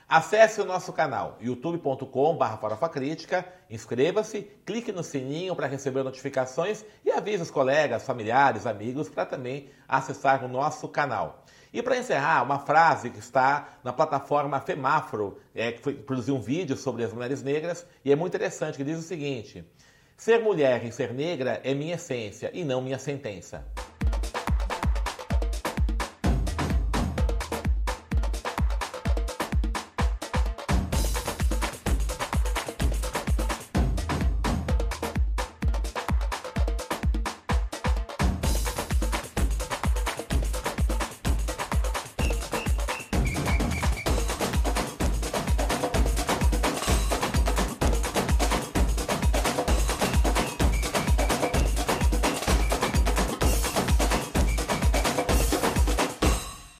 Acesse 0.08 0.62
o 0.62 0.66
nosso 0.66 0.92
canal 0.92 1.38
youtube.com.br 1.42 2.44
inscreva-se, 3.70 4.42
clique 4.66 4.92
no 4.92 5.04
sininho 5.04 5.56
para 5.56 5.68
receber 5.68 6.04
notificações 6.04 6.86
e 7.06 7.12
avise 7.12 7.44
os 7.44 7.52
colegas, 7.52 8.06
familiares, 8.06 8.66
amigos 8.66 9.10
para 9.10 9.26
também 9.26 9.70
acessar 9.88 10.44
o 10.44 10.48
nosso 10.48 10.88
canal. 10.88 11.44
E 11.74 11.82
para 11.82 11.98
encerrar, 11.98 12.44
uma 12.44 12.60
frase 12.60 13.10
que 13.10 13.18
está 13.18 13.80
na 13.84 13.92
plataforma 13.92 14.60
Femafro, 14.60 15.40
é, 15.56 15.72
que 15.72 15.82
foi, 15.82 15.96
produziu 15.96 16.36
um 16.36 16.42
vídeo 16.42 16.78
sobre 16.78 17.04
as 17.04 17.12
mulheres 17.12 17.42
negras 17.42 17.86
e 18.06 18.12
é 18.12 18.16
muito 18.16 18.36
interessante, 18.36 18.78
que 18.78 18.84
diz 18.84 19.00
o 19.00 19.02
seguinte: 19.02 19.66
Ser 20.16 20.40
mulher 20.40 20.86
e 20.86 20.92
ser 20.92 21.12
negra 21.12 21.60
é 21.64 21.74
minha 21.74 21.96
essência 21.96 22.52
e 22.54 22.64
não 22.64 22.82
minha 22.82 23.00
sentença. 23.00 23.66